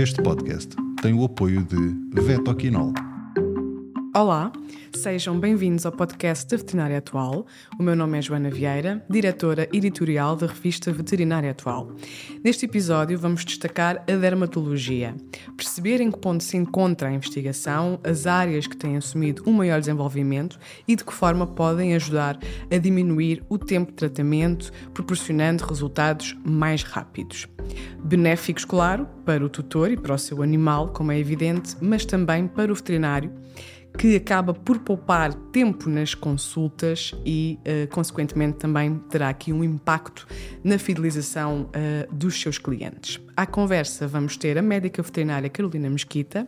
Este 0.00 0.22
podcast 0.22 0.74
tem 1.02 1.12
o 1.12 1.24
apoio 1.24 1.62
de 1.62 2.22
Vetoquinol. 2.22 3.09
Olá, 4.12 4.50
sejam 4.92 5.38
bem-vindos 5.38 5.86
ao 5.86 5.92
podcast 5.92 6.44
da 6.48 6.56
Veterinária 6.56 6.98
Atual. 6.98 7.46
O 7.78 7.82
meu 7.82 7.94
nome 7.94 8.18
é 8.18 8.22
Joana 8.22 8.50
Vieira, 8.50 9.06
diretora 9.08 9.68
editorial 9.72 10.34
da 10.34 10.48
revista 10.48 10.92
Veterinária 10.92 11.52
Atual. 11.52 11.92
Neste 12.42 12.66
episódio 12.66 13.16
vamos 13.16 13.44
destacar 13.44 14.02
a 14.10 14.16
dermatologia, 14.16 15.14
perceber 15.56 16.00
em 16.00 16.10
que 16.10 16.18
ponto 16.18 16.42
se 16.42 16.56
encontra 16.56 17.08
a 17.08 17.12
investigação, 17.12 18.00
as 18.02 18.26
áreas 18.26 18.66
que 18.66 18.76
têm 18.76 18.96
assumido 18.96 19.44
um 19.46 19.52
maior 19.52 19.78
desenvolvimento 19.78 20.58
e 20.88 20.96
de 20.96 21.04
que 21.04 21.14
forma 21.14 21.46
podem 21.46 21.94
ajudar 21.94 22.36
a 22.68 22.78
diminuir 22.78 23.44
o 23.48 23.56
tempo 23.58 23.92
de 23.92 23.96
tratamento, 23.96 24.72
proporcionando 24.92 25.64
resultados 25.64 26.36
mais 26.44 26.82
rápidos. 26.82 27.46
Benéficos, 28.02 28.64
claro, 28.64 29.06
para 29.24 29.44
o 29.44 29.48
tutor 29.48 29.92
e 29.92 29.96
para 29.96 30.14
o 30.14 30.18
seu 30.18 30.42
animal, 30.42 30.88
como 30.88 31.12
é 31.12 31.18
evidente, 31.18 31.76
mas 31.80 32.04
também 32.04 32.48
para 32.48 32.72
o 32.72 32.74
veterinário 32.74 33.30
que 33.98 34.16
acaba 34.16 34.54
por 34.54 34.78
poupar 34.78 35.34
tempo 35.34 35.88
nas 35.88 36.14
consultas 36.14 37.14
e, 37.24 37.58
uh, 37.60 37.88
consequentemente, 37.92 38.58
também 38.58 38.96
terá 39.10 39.28
aqui 39.28 39.52
um 39.52 39.62
impacto 39.62 40.26
na 40.64 40.78
fidelização 40.78 41.68
uh, 41.70 42.14
dos 42.14 42.40
seus 42.40 42.58
clientes. 42.58 43.20
À 43.36 43.46
conversa 43.46 44.06
vamos 44.06 44.36
ter 44.36 44.56
a 44.58 44.62
médica 44.62 45.02
veterinária 45.02 45.48
Carolina 45.50 45.90
Mesquita, 45.90 46.46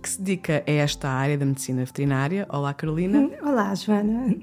que 0.00 0.08
se 0.08 0.20
dedica 0.20 0.62
a 0.66 0.70
esta 0.70 1.08
área 1.08 1.36
da 1.36 1.44
medicina 1.44 1.84
veterinária. 1.84 2.46
Olá, 2.48 2.72
Carolina. 2.74 3.30
Olá, 3.42 3.74
Joana. 3.74 4.36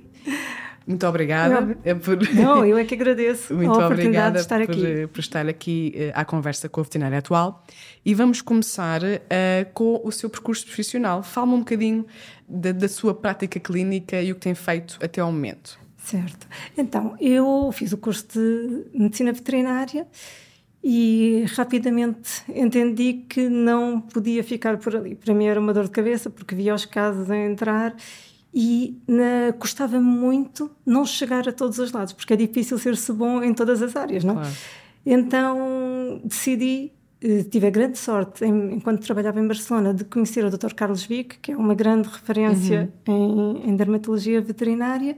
Muito 0.89 1.05
obrigada. 1.05 1.77
Eu, 1.85 1.99
por... 1.99 2.17
Não, 2.33 2.65
eu 2.65 2.75
é 2.75 2.83
que 2.83 2.95
agradeço 2.95 3.53
Muito 3.53 3.79
a 3.79 3.85
oportunidade 3.85 4.37
de 4.37 4.41
estar 4.41 4.65
por, 4.65 4.71
aqui. 4.71 5.07
por 5.07 5.19
estar 5.19 5.47
aqui 5.47 5.93
uh, 5.95 6.11
à 6.15 6.25
conversa 6.25 6.67
com 6.67 6.81
a 6.81 6.83
veterinária 6.83 7.19
atual. 7.19 7.63
E 8.03 8.15
vamos 8.15 8.41
começar 8.41 9.03
uh, 9.03 9.71
com 9.71 10.01
o 10.03 10.11
seu 10.11 10.31
percurso 10.31 10.65
profissional. 10.65 11.21
Fala-me 11.21 11.53
um 11.53 11.59
bocadinho 11.59 12.07
da, 12.47 12.71
da 12.71 12.89
sua 12.89 13.13
prática 13.13 13.59
clínica 13.59 14.19
e 14.19 14.31
o 14.31 14.35
que 14.35 14.41
tem 14.41 14.55
feito 14.55 14.97
até 14.99 15.21
ao 15.21 15.31
momento. 15.31 15.79
Certo. 15.95 16.47
Então, 16.75 17.15
eu 17.21 17.69
fiz 17.71 17.93
o 17.93 17.97
curso 17.97 18.25
de 18.33 18.85
medicina 18.91 19.31
veterinária 19.31 20.07
e 20.83 21.45
rapidamente 21.55 22.41
entendi 22.49 23.25
que 23.29 23.47
não 23.47 24.01
podia 24.01 24.43
ficar 24.43 24.77
por 24.77 24.95
ali. 24.95 25.13
Para 25.13 25.35
mim 25.35 25.45
era 25.45 25.59
uma 25.59 25.71
dor 25.71 25.83
de 25.83 25.91
cabeça 25.91 26.31
porque 26.31 26.55
via 26.55 26.73
os 26.73 26.85
casos 26.85 27.29
a 27.29 27.37
entrar 27.37 27.95
e 28.53 28.99
na, 29.07 29.53
custava 29.59 29.99
muito 29.99 30.71
não 30.85 31.05
chegar 31.05 31.47
a 31.47 31.51
todos 31.51 31.77
os 31.79 31.91
lados, 31.91 32.13
porque 32.13 32.33
é 32.33 32.35
difícil 32.35 32.77
ser-se 32.77 33.11
bom 33.13 33.43
em 33.43 33.53
todas 33.53 33.81
as 33.81 33.95
áreas, 33.95 34.23
não 34.23 34.33
é? 34.33 34.41
Claro. 34.41 34.55
Então 35.05 36.21
decidi, 36.23 36.91
eh, 37.21 37.43
tive 37.43 37.67
a 37.67 37.69
grande 37.69 37.97
sorte, 37.97 38.43
em, 38.43 38.73
enquanto 38.73 39.01
trabalhava 39.01 39.39
em 39.39 39.47
Barcelona, 39.47 39.93
de 39.93 40.03
conhecer 40.03 40.43
o 40.43 40.49
Dr. 40.49 40.73
Carlos 40.73 41.03
Vic, 41.03 41.37
que 41.39 41.51
é 41.51 41.57
uma 41.57 41.75
grande 41.75 42.09
referência 42.09 42.91
uhum. 43.07 43.61
em, 43.65 43.69
em 43.69 43.75
dermatologia 43.75 44.41
veterinária, 44.41 45.15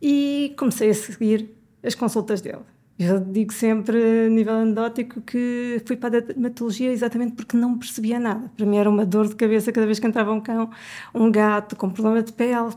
e 0.00 0.54
comecei 0.56 0.90
a 0.90 0.94
seguir 0.94 1.50
as 1.82 1.94
consultas 1.94 2.40
dele. 2.40 2.62
Eu 2.98 3.20
digo 3.20 3.52
sempre, 3.52 4.26
a 4.26 4.28
nível 4.30 4.54
anedótico, 4.54 5.20
que 5.20 5.82
fui 5.84 5.96
para 5.96 6.16
a 6.16 6.20
dermatologia 6.20 6.90
exatamente 6.90 7.34
porque 7.34 7.54
não 7.56 7.78
percebia 7.78 8.18
nada. 8.18 8.50
Para 8.56 8.64
mim 8.64 8.78
era 8.78 8.88
uma 8.88 9.04
dor 9.04 9.28
de 9.28 9.36
cabeça 9.36 9.70
cada 9.70 9.86
vez 9.86 9.98
que 9.98 10.06
entrava 10.06 10.32
um 10.32 10.40
cão, 10.40 10.70
um 11.14 11.30
gato 11.30 11.76
com 11.76 11.90
problema 11.90 12.22
de 12.22 12.32
pele. 12.32 12.74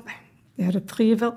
Era 0.58 0.81
terrível. 0.81 1.34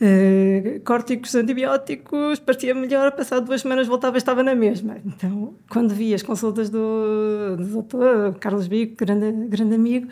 Uh, 0.00 0.80
córticos, 0.84 1.34
antibióticos, 1.34 2.38
parecia 2.38 2.72
melhor, 2.72 3.10
passado 3.12 3.44
duas 3.44 3.62
semanas 3.62 3.88
voltava 3.88 4.16
e 4.16 4.18
estava 4.18 4.44
na 4.44 4.54
mesma. 4.54 4.96
Então, 5.04 5.54
quando 5.68 5.92
vi 5.92 6.14
as 6.14 6.22
consultas 6.22 6.70
do, 6.70 7.56
do 7.56 7.64
doutor 7.64 8.36
Carlos 8.38 8.68
Bico, 8.68 8.94
grande, 8.96 9.48
grande 9.48 9.74
amigo, 9.74 10.06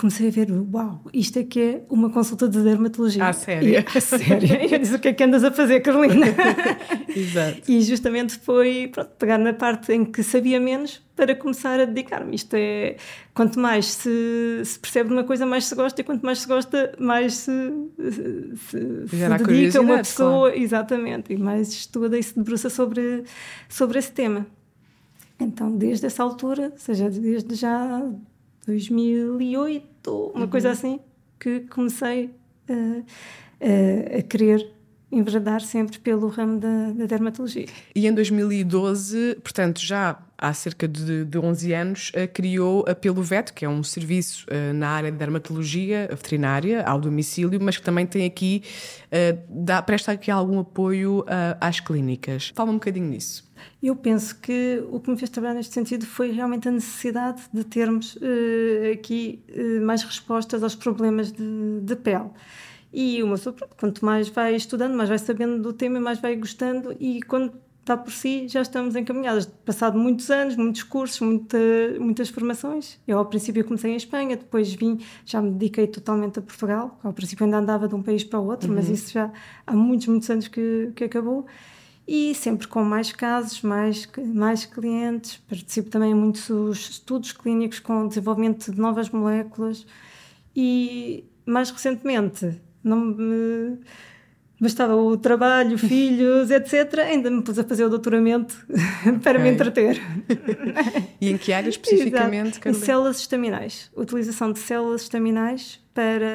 comecei 0.00 0.28
a 0.28 0.30
ver, 0.30 0.48
uau, 0.50 1.04
isto 1.12 1.38
é 1.38 1.44
que 1.44 1.60
é 1.60 1.82
uma 1.90 2.08
consulta 2.08 2.48
de 2.48 2.62
dermatologia. 2.62 3.22
Ah, 3.22 3.34
sério? 3.34 3.84
a 3.94 4.00
sério. 4.00 4.48
Eu 4.72 4.78
disse, 4.78 4.94
o 4.94 4.98
que 4.98 5.08
é 5.08 5.12
que 5.12 5.22
andas 5.22 5.44
a 5.44 5.50
fazer, 5.50 5.80
Carolina? 5.80 6.26
Exato. 7.14 7.70
E 7.70 7.82
justamente 7.82 8.38
foi 8.38 8.88
pronto, 8.90 9.10
pegar 9.18 9.36
na 9.36 9.52
parte 9.52 9.92
em 9.92 10.06
que 10.06 10.22
sabia 10.22 10.58
menos 10.58 11.02
para 11.14 11.34
começar 11.34 11.78
a 11.78 11.84
dedicar-me. 11.84 12.34
Isto 12.34 12.54
é, 12.54 12.96
quanto 13.34 13.60
mais 13.60 13.88
se, 13.88 14.62
se, 14.64 14.78
percebe 14.78 15.10
de 15.10 15.16
uma 15.16 15.24
coisa, 15.24 15.44
mais 15.44 15.66
se 15.66 15.74
gosta, 15.74 16.00
e 16.00 16.04
quanto 16.04 16.24
mais 16.24 16.38
se 16.38 16.48
gosta, 16.48 16.94
mais 16.98 17.34
se, 17.34 17.52
se, 17.98 19.06
se 19.06 19.44
dedica 19.44 19.82
uma 19.82 19.98
pessoa. 19.98 20.48
Claro. 20.48 20.62
Exatamente. 20.62 21.34
E 21.34 21.36
mais 21.36 21.68
estuda 21.68 22.18
e 22.18 22.22
se 22.22 22.34
debruça 22.34 22.70
sobre, 22.70 23.24
sobre 23.68 23.98
esse 23.98 24.12
tema. 24.12 24.46
Então, 25.38 25.76
desde 25.76 26.06
essa 26.06 26.22
altura, 26.22 26.70
ou 26.72 26.78
seja, 26.78 27.10
desde 27.10 27.54
já 27.54 28.02
2008, 28.66 29.89
uma 30.06 30.44
uhum. 30.44 30.50
coisa 30.50 30.70
assim, 30.70 31.00
que 31.38 31.60
comecei 31.60 32.30
a, 32.68 32.74
a, 34.14 34.18
a 34.18 34.22
querer 34.22 34.79
enveredar 35.12 35.60
sempre 35.60 35.98
pelo 35.98 36.28
ramo 36.28 36.58
da, 36.58 36.92
da, 36.92 37.06
dermatologia. 37.06 37.66
E 37.94 38.06
em 38.06 38.14
2012, 38.14 39.36
portanto, 39.42 39.80
já 39.80 40.18
há 40.40 40.54
cerca 40.54 40.88
de, 40.88 41.24
de 41.24 41.38
11 41.38 41.72
anos, 41.74 42.10
uh, 42.10 42.26
criou 42.32 42.84
a 42.88 42.94
Pelo 42.94 43.22
Veto, 43.22 43.52
que 43.52 43.64
é 43.64 43.68
um 43.68 43.82
serviço 43.82 44.46
uh, 44.46 44.72
na 44.72 44.88
área 44.88 45.12
de 45.12 45.18
dermatologia 45.18 46.08
veterinária, 46.10 46.82
ao 46.82 46.98
domicílio, 46.98 47.60
mas 47.60 47.76
que 47.76 47.82
também 47.82 48.06
tem 48.06 48.24
aqui, 48.24 48.62
uh, 49.06 49.38
dá, 49.48 49.82
presta 49.82 50.12
aqui 50.12 50.30
algum 50.30 50.60
apoio 50.60 51.24
às 51.60 51.80
clínicas. 51.80 52.52
Fala 52.54 52.70
um 52.70 52.74
bocadinho 52.74 53.06
nisso. 53.06 53.50
Eu 53.82 53.94
penso 53.94 54.38
que 54.40 54.82
o 54.90 54.98
que 54.98 55.10
me 55.10 55.18
fez 55.18 55.28
trabalhar 55.28 55.54
neste 55.54 55.74
sentido 55.74 56.06
foi 56.06 56.30
realmente 56.30 56.66
a 56.68 56.70
necessidade 56.70 57.42
de 57.52 57.62
termos 57.62 58.16
aqui 58.92 59.42
mais 59.82 60.02
respostas 60.02 60.62
aos 60.62 60.74
problemas 60.74 61.30
de, 61.30 61.80
de 61.82 61.96
pele. 61.96 62.30
E 62.92 63.22
uma 63.22 63.36
pessoa, 63.36 63.54
quanto 63.78 64.04
mais 64.04 64.28
vai 64.28 64.54
estudando, 64.54 64.94
mais 64.94 65.08
vai 65.08 65.18
sabendo 65.18 65.62
do 65.62 65.72
tema, 65.72 66.00
mais 66.00 66.18
vai 66.18 66.34
gostando, 66.36 66.96
e 66.98 67.22
quando 67.22 67.52
está 67.80 67.96
por 67.96 68.12
si, 68.12 68.46
já 68.48 68.62
estamos 68.62 68.94
encaminhadas. 68.94 69.46
Passado 69.46 69.98
muitos 69.98 70.30
anos, 70.30 70.56
muitos 70.56 70.82
cursos, 70.82 71.20
muita, 71.20 71.58
muitas 71.98 72.28
formações. 72.28 72.98
Eu, 73.06 73.18
ao 73.18 73.26
princípio, 73.26 73.64
comecei 73.64 73.92
em 73.92 73.96
Espanha, 73.96 74.36
depois 74.36 74.72
vim, 74.74 74.98
já 75.24 75.40
me 75.40 75.50
dediquei 75.50 75.86
totalmente 75.86 76.38
a 76.38 76.42
Portugal. 76.42 76.98
Ao 77.02 77.12
princípio, 77.12 77.44
ainda 77.44 77.58
andava 77.58 77.88
de 77.88 77.94
um 77.94 78.02
país 78.02 78.22
para 78.22 78.38
o 78.38 78.46
outro, 78.46 78.68
uhum. 78.68 78.76
mas 78.76 78.88
isso 78.88 79.12
já 79.12 79.32
há 79.66 79.74
muitos, 79.74 80.06
muitos 80.06 80.30
anos 80.30 80.48
que, 80.48 80.92
que 80.94 81.04
acabou 81.04 81.46
e 82.12 82.34
sempre 82.34 82.66
com 82.66 82.82
mais 82.82 83.12
casos, 83.12 83.62
mais, 83.62 84.08
mais 84.34 84.66
clientes. 84.66 85.36
Participo 85.48 85.90
também 85.90 86.10
em 86.10 86.14
muitos 86.14 86.90
estudos 86.90 87.30
clínicos 87.32 87.78
com 87.78 88.08
desenvolvimento 88.08 88.72
de 88.72 88.80
novas 88.80 89.10
moléculas 89.10 89.86
e, 90.54 91.24
mais 91.46 91.70
recentemente, 91.70 92.60
não 92.82 92.98
me 93.04 93.78
bastava 94.60 94.94
o 94.94 95.16
trabalho, 95.16 95.76
filhos, 95.78 96.50
etc. 96.50 96.98
Ainda 97.00 97.30
me 97.30 97.42
pus 97.42 97.58
a 97.58 97.64
fazer 97.64 97.84
o 97.84 97.88
doutoramento 97.88 98.54
para 99.22 99.38
okay. 99.38 99.42
me 99.42 99.50
entreter. 99.50 100.00
e 101.20 101.30
em 101.30 101.38
que 101.38 101.52
área 101.52 101.70
especificamente? 101.70 102.60
Em 102.66 102.74
células 102.74 103.18
estaminais. 103.18 103.90
Utilização 103.96 104.52
de 104.52 104.58
células 104.58 105.02
estaminais 105.02 105.80
para 105.94 106.26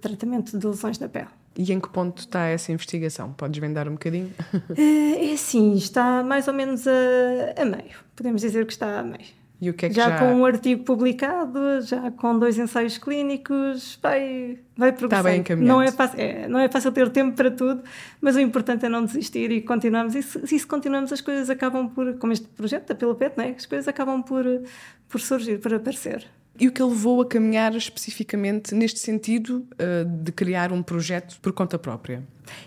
tratamento 0.00 0.58
de 0.58 0.66
lesões 0.66 0.98
da 0.98 1.08
pele. 1.08 1.28
E 1.58 1.72
em 1.72 1.80
que 1.80 1.88
ponto 1.88 2.18
está 2.18 2.46
essa 2.46 2.70
investigação? 2.70 3.32
Podes 3.32 3.58
vendar 3.58 3.88
um 3.88 3.92
bocadinho? 3.92 4.30
É, 4.76 5.30
é 5.30 5.32
assim, 5.32 5.74
está 5.74 6.22
mais 6.22 6.46
ou 6.48 6.54
menos 6.54 6.86
a, 6.86 7.62
a 7.62 7.64
meio. 7.64 7.96
Podemos 8.14 8.42
dizer 8.42 8.66
que 8.66 8.72
está 8.72 9.00
a 9.00 9.02
meio. 9.02 9.24
E 9.60 9.70
o 9.70 9.74
que 9.74 9.86
é 9.86 9.88
que 9.88 9.94
já, 9.94 10.10
já, 10.10 10.18
com 10.18 10.26
um 10.34 10.44
artigo 10.44 10.84
publicado, 10.84 11.80
já 11.80 12.10
com 12.10 12.38
dois 12.38 12.58
ensaios 12.58 12.98
clínicos, 12.98 13.98
vai, 14.02 14.58
vai 14.76 14.92
progressar. 14.92 15.20
Está 15.20 15.30
bem 15.30 15.40
encaminhado. 15.40 15.78
Não 15.78 15.82
é, 15.82 15.90
fácil, 15.90 16.20
é, 16.20 16.46
não 16.46 16.58
é 16.58 16.68
fácil 16.68 16.92
ter 16.92 17.08
tempo 17.08 17.34
para 17.34 17.50
tudo, 17.50 17.82
mas 18.20 18.36
o 18.36 18.40
importante 18.40 18.84
é 18.84 18.88
não 18.88 19.02
desistir 19.02 19.50
e 19.50 19.62
continuarmos. 19.62 20.14
E 20.14 20.22
se, 20.22 20.46
se 20.46 20.66
continuamos, 20.66 21.10
as 21.10 21.22
coisas 21.22 21.48
acabam 21.48 21.88
por, 21.88 22.18
como 22.18 22.34
este 22.34 22.46
projeto 22.48 22.88
da 22.88 22.94
Pilopet, 22.94 23.32
não 23.36 23.44
é? 23.44 23.50
as 23.50 23.64
coisas 23.64 23.88
acabam 23.88 24.22
por, 24.22 24.44
por 25.08 25.20
surgir, 25.20 25.58
por 25.58 25.72
aparecer. 25.72 26.26
E 26.58 26.68
o 26.68 26.72
que 26.72 26.82
levou 26.82 27.20
a 27.20 27.26
caminhar 27.26 27.74
especificamente 27.74 28.74
neste 28.74 28.98
sentido 28.98 29.66
uh, 29.74 30.22
de 30.22 30.32
criar 30.32 30.72
um 30.72 30.82
projeto 30.82 31.38
por 31.40 31.52
conta 31.52 31.78
própria? 31.78 32.22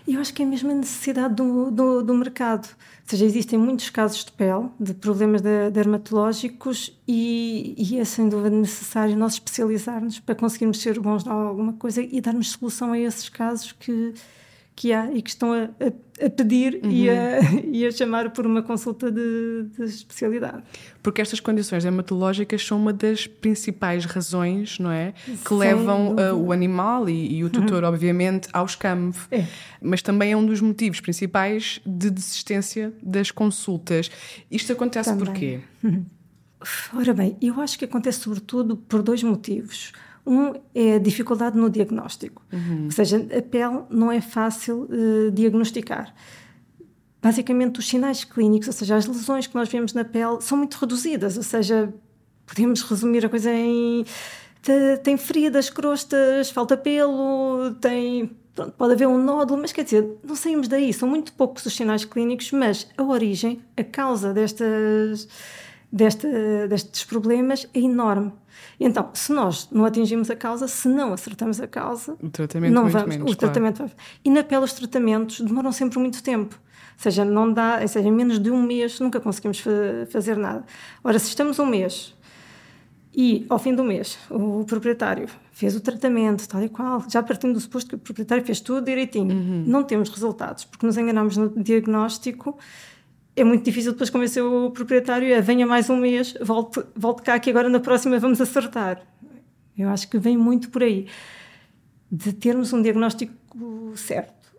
Eu 0.06 0.20
acho 0.20 0.32
que 0.34 0.42
é 0.42 0.46
mesmo 0.46 0.70
a 0.70 0.74
necessidade 0.74 1.34
do, 1.34 1.70
do, 1.70 2.02
do 2.02 2.14
mercado. 2.14 2.66
Ou 2.68 3.04
seja, 3.06 3.24
existem 3.24 3.58
muitos 3.58 3.90
casos 3.90 4.24
de 4.24 4.32
pele, 4.32 4.68
de 4.78 4.94
problemas 4.94 5.40
de, 5.40 5.70
dermatológicos, 5.70 6.96
e, 7.08 7.74
e, 7.76 7.98
é 7.98 8.04
sem 8.04 8.28
dúvida 8.28 8.50
necessário 8.50 9.16
nós 9.16 9.34
especializarmos 9.34 10.20
para 10.20 10.34
conseguirmos 10.34 10.80
ser 10.80 10.98
bons 11.00 11.26
em 11.26 11.30
alguma 11.30 11.72
coisa 11.72 12.02
e 12.02 12.20
darmos 12.20 12.50
solução 12.50 12.92
a 12.92 12.98
esses 12.98 13.28
casos 13.28 13.72
que, 13.72 14.14
que 14.80 14.94
há 14.94 15.12
e 15.12 15.20
que 15.20 15.28
estão 15.28 15.52
a, 15.52 15.64
a, 15.64 16.24
a 16.26 16.30
pedir 16.30 16.80
uhum. 16.82 16.90
e, 16.90 17.10
a, 17.10 17.40
e 17.70 17.86
a 17.86 17.92
chamar 17.92 18.30
por 18.30 18.46
uma 18.46 18.62
consulta 18.62 19.12
de, 19.12 19.66
de, 19.76 19.84
especialidade. 19.84 20.62
Porque 21.02 21.20
estas 21.20 21.38
condições 21.38 21.82
dermatológicas 21.82 22.66
são 22.66 22.78
uma 22.78 22.90
das 22.90 23.26
principais 23.26 24.06
razões, 24.06 24.78
não 24.78 24.90
é? 24.90 25.12
Que 25.46 25.52
levam 25.52 26.14
uh, 26.14 26.34
o 26.34 26.50
animal 26.50 27.10
e, 27.10 27.36
e 27.36 27.44
o 27.44 27.50
tutor, 27.50 27.82
uhum. 27.82 27.90
obviamente, 27.90 28.48
ao 28.54 28.64
escambo. 28.64 29.18
É. 29.30 29.44
Mas 29.82 30.00
também 30.00 30.32
é 30.32 30.36
um 30.36 30.46
dos 30.46 30.62
motivos 30.62 30.98
principais 30.98 31.78
de 31.84 32.08
desistência 32.08 32.90
das 33.02 33.30
consultas. 33.30 34.10
Isto 34.50 34.72
acontece 34.72 35.10
também. 35.10 35.26
porquê? 35.26 35.60
Uhum. 35.84 36.06
Ora 36.94 37.12
bem, 37.12 37.36
eu 37.42 37.60
acho 37.60 37.78
que 37.78 37.84
acontece 37.84 38.20
sobretudo 38.20 38.78
por 38.78 39.02
dois 39.02 39.22
motivos. 39.22 39.92
Um 40.26 40.54
é 40.74 40.94
a 40.94 40.98
dificuldade 40.98 41.56
no 41.56 41.70
diagnóstico, 41.70 42.42
uhum. 42.52 42.84
ou 42.86 42.90
seja, 42.90 43.16
a 43.16 43.42
pele 43.42 43.82
não 43.90 44.12
é 44.12 44.20
fácil 44.20 44.88
uh, 44.90 45.30
diagnosticar. 45.30 46.14
Basicamente, 47.22 47.78
os 47.78 47.88
sinais 47.88 48.24
clínicos, 48.24 48.68
ou 48.68 48.72
seja, 48.72 48.96
as 48.96 49.06
lesões 49.06 49.46
que 49.46 49.54
nós 49.54 49.68
vemos 49.68 49.92
na 49.92 50.04
pele, 50.04 50.40
são 50.40 50.56
muito 50.56 50.74
reduzidas, 50.74 51.36
ou 51.36 51.42
seja, 51.42 51.92
podemos 52.46 52.82
resumir 52.82 53.24
a 53.24 53.28
coisa 53.28 53.50
em 53.50 54.04
tem 55.02 55.16
feridas, 55.16 55.70
crostas, 55.70 56.50
falta 56.50 56.76
pelo, 56.76 57.74
tem 57.80 58.30
pronto, 58.54 58.72
pode 58.72 58.92
haver 58.92 59.08
um 59.08 59.22
nódulo, 59.22 59.60
mas 59.60 59.72
quer 59.72 59.84
dizer, 59.84 60.06
não 60.22 60.36
saímos 60.36 60.68
daí, 60.68 60.92
são 60.92 61.08
muito 61.08 61.32
poucos 61.32 61.64
os 61.64 61.74
sinais 61.74 62.04
clínicos, 62.04 62.52
mas 62.52 62.86
a 62.96 63.02
origem, 63.02 63.62
a 63.76 63.82
causa 63.82 64.34
destas, 64.34 65.28
desta, 65.92 66.28
destes 66.68 67.04
problemas 67.04 67.68
é 67.74 67.80
enorme. 67.80 68.32
Então, 68.78 69.10
se 69.12 69.32
nós 69.32 69.68
não 69.70 69.84
atingimos 69.84 70.30
a 70.30 70.36
causa, 70.36 70.68
se 70.68 70.88
não 70.88 71.12
acertamos 71.12 71.60
a 71.60 71.66
causa, 71.66 72.16
o 72.22 72.28
tratamento 72.30 72.72
não 72.72 72.88
vamos. 72.88 73.16
Menos, 73.16 73.32
o 73.32 73.36
tratamento 73.36 73.78
claro. 73.78 73.92
E 74.24 74.30
na 74.30 74.42
pele 74.42 74.64
os 74.64 74.72
tratamentos 74.72 75.40
demoram 75.40 75.72
sempre 75.72 75.98
muito 75.98 76.22
tempo. 76.22 76.58
Ou 77.00 77.02
seja, 77.02 77.24
não 77.24 77.52
dá, 77.52 77.78
ou 77.80 77.88
seja, 77.88 78.08
em 78.08 78.12
menos 78.12 78.38
de 78.38 78.50
um 78.50 78.62
mês 78.62 79.00
nunca 79.00 79.18
conseguimos 79.20 79.62
fazer 80.10 80.36
nada. 80.36 80.64
Ora, 81.02 81.18
se 81.18 81.28
estamos 81.28 81.58
um 81.58 81.66
mês 81.66 82.14
e 83.14 83.46
ao 83.48 83.58
fim 83.58 83.74
do 83.74 83.82
mês 83.82 84.18
o 84.30 84.64
proprietário 84.64 85.26
fez 85.50 85.74
o 85.74 85.80
tratamento, 85.80 86.46
tal 86.46 86.62
e 86.62 86.68
qual, 86.68 87.02
já 87.08 87.22
partindo 87.22 87.54
do 87.54 87.60
suposto 87.60 87.90
que 87.90 87.94
o 87.96 87.98
proprietário 87.98 88.44
fez 88.44 88.60
tudo 88.60 88.84
direitinho, 88.84 89.34
uhum. 89.34 89.64
não 89.66 89.82
temos 89.82 90.10
resultados, 90.10 90.64
porque 90.64 90.86
nos 90.86 90.96
enganamos 90.96 91.36
no 91.36 91.50
diagnóstico 91.50 92.58
é 93.36 93.44
muito 93.44 93.64
difícil 93.64 93.92
depois 93.92 94.10
convencer 94.10 94.42
o 94.42 94.70
proprietário 94.70 95.36
a 95.36 95.40
venha 95.40 95.66
mais 95.66 95.88
um 95.88 95.96
mês, 95.96 96.34
volte, 96.40 96.82
volte 96.94 97.22
cá 97.22 97.38
que 97.38 97.50
agora 97.50 97.68
na 97.68 97.80
próxima 97.80 98.18
vamos 98.18 98.40
acertar. 98.40 99.02
Eu 99.76 99.88
acho 99.88 100.08
que 100.08 100.18
vem 100.18 100.36
muito 100.36 100.70
por 100.70 100.82
aí, 100.82 101.06
de 102.10 102.32
termos 102.32 102.72
um 102.72 102.82
diagnóstico 102.82 103.32
certo. 103.96 104.50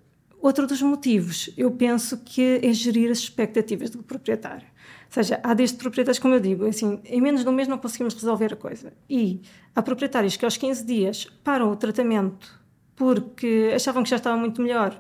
Outro 0.42 0.66
dos 0.66 0.82
motivos, 0.82 1.52
eu 1.56 1.70
penso 1.70 2.18
que 2.26 2.60
é 2.64 2.74
gerir 2.74 3.12
as 3.12 3.20
expectativas 3.20 3.92
do 3.92 4.02
proprietário. 4.02 4.66
Ou 4.66 5.14
seja, 5.14 5.40
há 5.44 5.54
desde 5.54 5.78
proprietários, 5.78 6.18
como 6.18 6.34
eu 6.34 6.40
digo, 6.40 6.66
assim, 6.66 7.00
em 7.06 7.22
menos 7.22 7.44
de 7.44 7.50
um 7.50 7.52
mês 7.52 7.68
não 7.68 7.78
conseguimos 7.78 8.16
resolver 8.16 8.54
a 8.54 8.56
coisa. 8.56 8.94
E 9.10 9.42
há 9.76 9.82
proprietários 9.84 10.36
que 10.38 10.46
aos 10.46 10.58
15 10.58 10.86
dias 10.86 11.26
param 11.44 11.72
o 11.72 11.76
tratamento 11.76 12.60
porque 12.96 13.72
achavam 13.76 14.04
que 14.04 14.10
já 14.10 14.16
estava 14.16 14.38
muito 14.38 14.62
melhor 14.62 15.00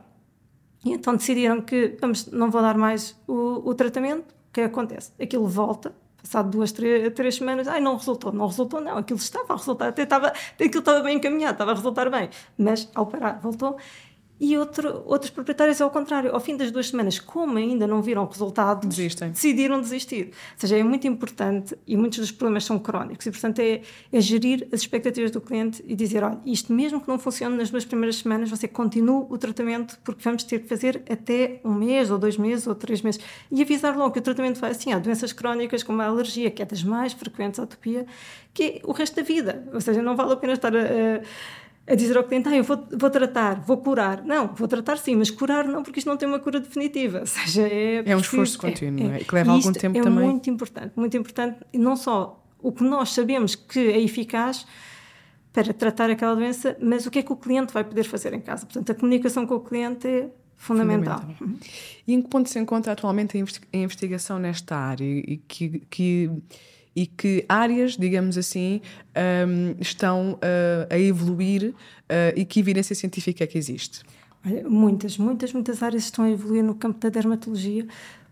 e 0.83 0.91
então 0.91 1.15
decidiram 1.15 1.61
que 1.61 1.97
vamos, 1.99 2.27
não 2.27 2.49
vou 2.49 2.61
dar 2.61 2.77
mais 2.77 3.15
o, 3.27 3.69
o 3.69 3.75
tratamento. 3.75 4.31
O 4.49 4.53
que 4.53 4.61
acontece? 4.61 5.11
Aquilo 5.21 5.47
volta, 5.47 5.93
passado 6.21 6.49
duas, 6.49 6.71
três, 6.71 7.13
três, 7.13 7.35
semanas, 7.35 7.67
ai, 7.67 7.79
não 7.79 7.95
resultou, 7.95 8.31
não 8.31 8.47
resultou, 8.47 8.81
não, 8.81 8.97
aquilo 8.97 9.19
estava 9.19 9.53
a 9.53 9.57
resultar, 9.57 9.87
até 9.89 10.03
estava, 10.03 10.27
aquilo 10.27 10.79
estava 10.79 10.99
bem 11.01 11.17
encaminhado, 11.17 11.53
estava 11.53 11.71
a 11.71 11.75
resultar 11.75 12.09
bem, 12.09 12.29
mas 12.57 12.89
ao 12.93 13.05
parar, 13.05 13.39
voltou. 13.39 13.77
E 14.43 14.57
outro, 14.57 15.03
outros 15.05 15.29
proprietários, 15.29 15.79
ao 15.79 15.91
contrário, 15.91 16.33
ao 16.33 16.39
fim 16.39 16.57
das 16.57 16.71
duas 16.71 16.89
semanas, 16.89 17.19
como 17.19 17.59
ainda 17.59 17.85
não 17.85 18.01
viram 18.01 18.25
resultados, 18.25 18.89
Desistem. 18.89 19.29
decidiram 19.29 19.79
desistir. 19.79 20.31
Ou 20.53 20.57
seja, 20.57 20.77
é 20.77 20.83
muito 20.83 21.05
importante 21.07 21.77
e 21.85 21.95
muitos 21.95 22.17
dos 22.17 22.31
problemas 22.31 22.65
são 22.65 22.79
crónicos 22.79 23.23
e, 23.27 23.29
portanto, 23.29 23.59
é, 23.59 23.81
é 24.11 24.19
gerir 24.19 24.67
as 24.73 24.79
expectativas 24.79 25.29
do 25.29 25.39
cliente 25.39 25.83
e 25.87 25.95
dizer: 25.95 26.23
olha, 26.23 26.39
isto 26.43 26.73
mesmo 26.73 26.99
que 26.99 27.07
não 27.07 27.19
funcione 27.19 27.55
nas 27.55 27.69
duas 27.69 27.85
primeiras 27.85 28.15
semanas, 28.15 28.49
você 28.49 28.67
continua 28.67 29.27
o 29.29 29.37
tratamento 29.37 29.99
porque 30.03 30.23
vamos 30.23 30.43
ter 30.43 30.57
que 30.57 30.67
fazer 30.67 31.03
até 31.07 31.61
um 31.63 31.75
mês, 31.75 32.09
ou 32.09 32.17
dois 32.17 32.35
meses, 32.35 32.65
ou 32.65 32.73
três 32.73 33.03
meses. 33.03 33.21
E 33.51 33.61
avisar 33.61 33.95
logo 33.95 34.11
que 34.11 34.17
o 34.17 34.23
tratamento 34.23 34.59
vai 34.59 34.71
assim: 34.71 34.91
há 34.91 34.97
doenças 34.97 35.31
crónicas 35.31 35.83
como 35.83 36.01
a 36.01 36.05
alergia, 36.07 36.49
que 36.49 36.63
é 36.63 36.65
das 36.65 36.83
mais 36.83 37.13
frequentes, 37.13 37.59
a 37.59 37.63
atopia, 37.63 38.07
que 38.55 38.63
é 38.63 38.81
o 38.83 38.91
resto 38.91 39.17
da 39.17 39.21
vida. 39.21 39.69
Ou 39.71 39.79
seja, 39.79 40.01
não 40.01 40.15
vale 40.15 40.33
a 40.33 40.35
pena 40.35 40.53
estar 40.53 40.75
a. 40.75 40.79
a 40.79 41.21
a 41.87 41.95
dizer 41.95 42.15
ao 42.15 42.23
cliente, 42.23 42.47
ah, 42.47 42.55
eu 42.55 42.63
vou, 42.63 42.87
vou 42.97 43.09
tratar, 43.09 43.61
vou 43.61 43.77
curar. 43.77 44.23
Não, 44.23 44.53
vou 44.55 44.67
tratar 44.67 44.97
sim, 44.97 45.15
mas 45.15 45.29
curar 45.29 45.67
não, 45.67 45.83
porque 45.83 45.99
isto 45.99 46.07
não 46.07 46.15
tem 46.15 46.27
uma 46.27 46.39
cura 46.39 46.59
definitiva. 46.59 47.19
Ou 47.21 47.25
seja, 47.25 47.67
é, 47.67 48.03
é 48.05 48.15
um 48.15 48.19
esforço 48.19 48.57
é, 48.57 48.69
contínuo, 48.69 49.11
é, 49.11 49.17
é, 49.17 49.23
que 49.23 49.33
leva 49.33 49.51
algum 49.51 49.73
tempo 49.73 49.97
é 49.97 50.01
também. 50.01 50.23
É 50.23 50.27
muito 50.27 50.49
importante, 50.49 50.93
muito 50.95 51.17
importante, 51.17 51.57
e 51.73 51.77
não 51.77 51.95
só 51.95 52.43
o 52.59 52.71
que 52.71 52.83
nós 52.83 53.09
sabemos 53.09 53.55
que 53.55 53.79
é 53.79 53.99
eficaz 53.99 54.65
para 55.51 55.73
tratar 55.73 56.09
aquela 56.09 56.35
doença, 56.35 56.77
mas 56.79 57.05
o 57.05 57.11
que 57.11 57.19
é 57.19 57.23
que 57.23 57.33
o 57.33 57.35
cliente 57.35 57.73
vai 57.73 57.83
poder 57.83 58.03
fazer 58.03 58.33
em 58.33 58.39
casa. 58.39 58.65
Portanto, 58.65 58.91
a 58.91 58.95
comunicação 58.95 59.45
com 59.45 59.55
o 59.55 59.59
cliente 59.59 60.07
é 60.07 60.29
fundamental. 60.55 61.19
fundamental. 61.19 61.47
Uhum. 61.47 61.57
E 62.07 62.13
em 62.13 62.21
que 62.21 62.29
ponto 62.29 62.49
se 62.49 62.57
encontra 62.59 62.93
atualmente 62.93 63.37
a 63.37 63.77
investigação 63.77 64.39
nesta 64.39 64.77
área 64.77 65.03
e 65.03 65.37
que, 65.45 65.81
que 65.89 66.29
e 66.95 67.05
que 67.05 67.45
áreas, 67.47 67.95
digamos 67.97 68.37
assim, 68.37 68.81
um, 69.47 69.75
estão 69.79 70.33
uh, 70.33 70.87
a 70.89 70.99
evoluir 70.99 71.69
uh, 71.69 71.75
e 72.35 72.45
que 72.45 72.59
evidência 72.59 72.95
científica 72.95 73.43
é 73.43 73.47
que 73.47 73.57
existe? 73.57 74.01
Muitas, 74.67 75.17
muitas, 75.17 75.53
muitas 75.53 75.83
áreas 75.83 76.03
estão 76.03 76.25
a 76.25 76.31
evoluir 76.31 76.63
no 76.63 76.73
campo 76.73 76.99
da 76.99 77.09
dermatologia, 77.09 77.85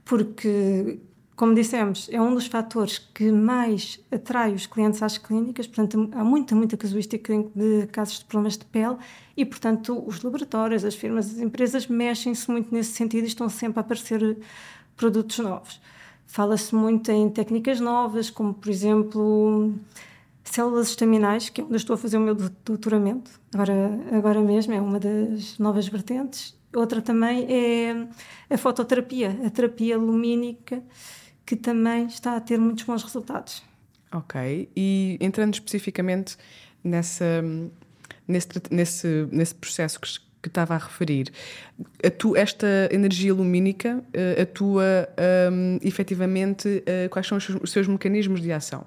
porque, 0.03 0.99
como 1.35 1.53
dissemos, 1.53 2.09
é 2.11 2.19
um 2.19 2.33
dos 2.33 2.47
fatores 2.47 2.97
que 2.97 3.31
mais 3.31 3.99
atrai 4.11 4.51
os 4.53 4.65
clientes 4.65 5.03
às 5.03 5.19
clínicas, 5.19 5.67
portanto, 5.67 6.09
há 6.13 6.23
muita, 6.23 6.55
muita 6.55 6.75
casuística 6.75 7.31
de 7.55 7.85
casos 7.91 8.19
de 8.19 8.25
problemas 8.25 8.57
de 8.57 8.65
pele 8.65 8.97
e, 9.37 9.45
portanto, 9.45 10.03
os 10.05 10.23
laboratórios, 10.23 10.83
as 10.83 10.95
firmas, 10.95 11.27
as 11.27 11.39
empresas 11.39 11.85
mexem-se 11.85 12.49
muito 12.49 12.73
nesse 12.73 12.93
sentido 12.93 13.25
e 13.25 13.27
estão 13.27 13.47
sempre 13.47 13.79
a 13.79 13.81
aparecer 13.81 14.37
produtos 14.97 15.37
novos. 15.37 15.79
Fala-se 16.29 16.75
muito 16.75 17.11
em 17.11 17.27
técnicas 17.27 17.79
novas, 17.79 18.29
como 18.29 18.53
por 18.53 18.69
exemplo 18.69 19.73
células 20.43 20.89
estaminais, 20.89 21.49
que 21.49 21.59
é 21.59 21.63
onde 21.63 21.77
estou 21.77 21.95
a 21.95 21.97
fazer 21.97 22.17
o 22.17 22.21
meu 22.21 22.35
doutoramento, 22.35 23.31
agora, 23.51 23.99
agora 24.11 24.39
mesmo, 24.39 24.71
é 24.71 24.79
uma 24.79 24.99
das 24.99 25.57
novas 25.57 25.87
vertentes. 25.87 26.55
Outra 26.71 27.01
também 27.01 27.47
é 27.49 28.07
a 28.47 28.57
fototerapia, 28.59 29.39
a 29.43 29.49
terapia 29.49 29.97
lumínica, 29.97 30.83
que 31.43 31.55
também 31.55 32.05
está 32.05 32.35
a 32.35 32.39
ter 32.39 32.59
muitos 32.59 32.83
bons 32.83 33.01
resultados. 33.01 33.63
Ok, 34.11 34.69
e 34.77 35.17
entrando 35.19 35.55
especificamente 35.55 36.37
nessa, 36.83 37.43
nesse, 38.27 38.49
nesse, 38.69 39.27
nesse 39.31 39.55
processo 39.55 39.99
que 39.99 40.07
que 40.41 40.47
estava 40.47 40.75
a 40.75 40.77
referir, 40.77 41.31
atua, 42.03 42.39
esta 42.39 42.67
energia 42.91 43.33
lumínica 43.33 43.97
uh, 43.97 44.41
atua 44.41 45.09
um, 45.51 45.79
efetivamente, 45.81 46.67
uh, 46.67 47.09
quais 47.09 47.27
são 47.27 47.37
os 47.37 47.43
seus, 47.43 47.59
os 47.61 47.71
seus, 47.71 47.87
mecanismos 47.87 48.41
de 48.41 48.51
ação? 48.51 48.85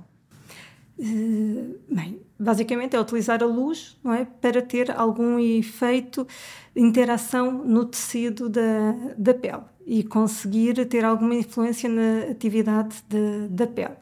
Uh, 0.99 1.77
bem, 1.91 2.21
basicamente 2.39 2.97
é 2.97 3.01
utilizar 3.01 3.43
a 3.43 3.47
luz 3.47 3.99
não 4.03 4.15
é, 4.15 4.25
para 4.25 4.63
ter 4.63 4.91
algum 4.91 5.39
efeito 5.39 6.27
de 6.75 6.81
interação 6.81 7.65
no 7.65 7.85
tecido 7.85 8.49
da, 8.49 8.95
da 9.17 9.35
pele 9.35 9.63
e 9.85 10.03
conseguir 10.05 10.87
ter 10.87 11.05
alguma 11.05 11.35
influência 11.35 11.89
na 11.89 12.31
atividade 12.31 13.03
de, 13.09 13.49
da 13.49 13.67
pele. 13.67 13.97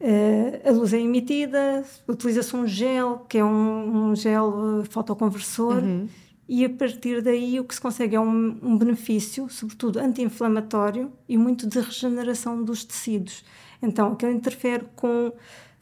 Uh, 0.00 0.68
a 0.68 0.72
luz 0.72 0.92
é 0.92 1.00
emitida, 1.00 1.82
utiliza-se 2.06 2.54
um 2.54 2.66
gel, 2.66 3.24
que 3.26 3.38
é 3.38 3.44
um, 3.44 4.10
um 4.10 4.16
gel 4.16 4.84
fotoconversor, 4.90 5.76
uhum 5.76 6.06
e 6.48 6.64
a 6.64 6.70
partir 6.70 7.22
daí 7.22 7.58
o 7.58 7.64
que 7.64 7.74
se 7.74 7.80
consegue 7.80 8.16
é 8.16 8.20
um, 8.20 8.58
um 8.62 8.76
benefício, 8.76 9.48
sobretudo 9.48 9.98
anti-inflamatório 9.98 11.12
e 11.28 11.38
muito 11.38 11.66
de 11.66 11.80
regeneração 11.80 12.62
dos 12.62 12.84
tecidos. 12.84 13.44
Então, 13.82 14.12
aquilo 14.12 14.32
interfere 14.32 14.84
com 14.94 15.32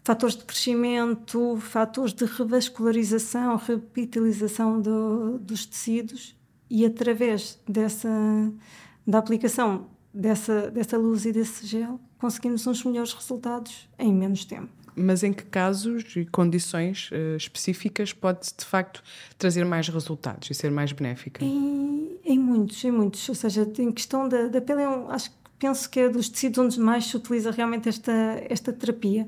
fatores 0.05 0.37
de 0.37 0.45
crescimento, 0.45 1.57
fatores 1.61 2.13
de 2.13 2.25
revascularização, 2.25 3.57
repitalização 3.57 4.81
do, 4.81 5.39
dos 5.39 5.67
tecidos 5.67 6.37
e 6.71 6.85
através 6.85 7.61
dessa 7.69 8.09
da 9.07 9.19
aplicação 9.19 9.87
dessa, 10.15 10.71
dessa 10.71 10.97
luz 10.97 11.25
e 11.25 11.33
desse 11.33 11.67
gel 11.67 12.01
conseguimos 12.19 12.67
uns 12.67 12.85
melhores 12.85 13.13
resultados 13.13 13.89
em 13.99 14.13
menos 14.15 14.45
tempo 14.45 14.82
mas 14.95 15.23
em 15.23 15.33
que 15.33 15.45
casos 15.45 16.17
e 16.17 16.25
condições 16.25 17.11
uh, 17.11 17.37
específicas 17.37 18.13
pode 18.13 18.41
de 18.57 18.65
facto 18.65 19.03
trazer 19.39 19.65
mais 19.65 19.89
resultados 19.89 20.51
e 20.51 20.55
ser 20.55 20.71
mais 20.71 20.93
benéfica? 20.93 21.45
Em, 21.45 22.19
em 22.25 22.39
muitos, 22.39 22.85
em 22.85 22.91
muitos. 22.91 23.29
Ou 23.29 23.35
seja, 23.35 23.71
em 23.79 23.93
questão 23.93 24.29
da, 24.29 24.49
da 24.49 24.61
pele, 24.61 24.83
eu 24.83 25.11
acho 25.11 25.31
que 25.31 25.37
penso 25.59 25.89
que 25.89 26.01
é 26.01 26.09
dos 26.09 26.29
tecidos 26.29 26.59
onde 26.59 26.81
mais 26.81 27.07
se 27.07 27.17
utiliza 27.17 27.51
realmente 27.51 27.89
esta, 27.89 28.13
esta 28.49 28.73
terapia. 28.73 29.27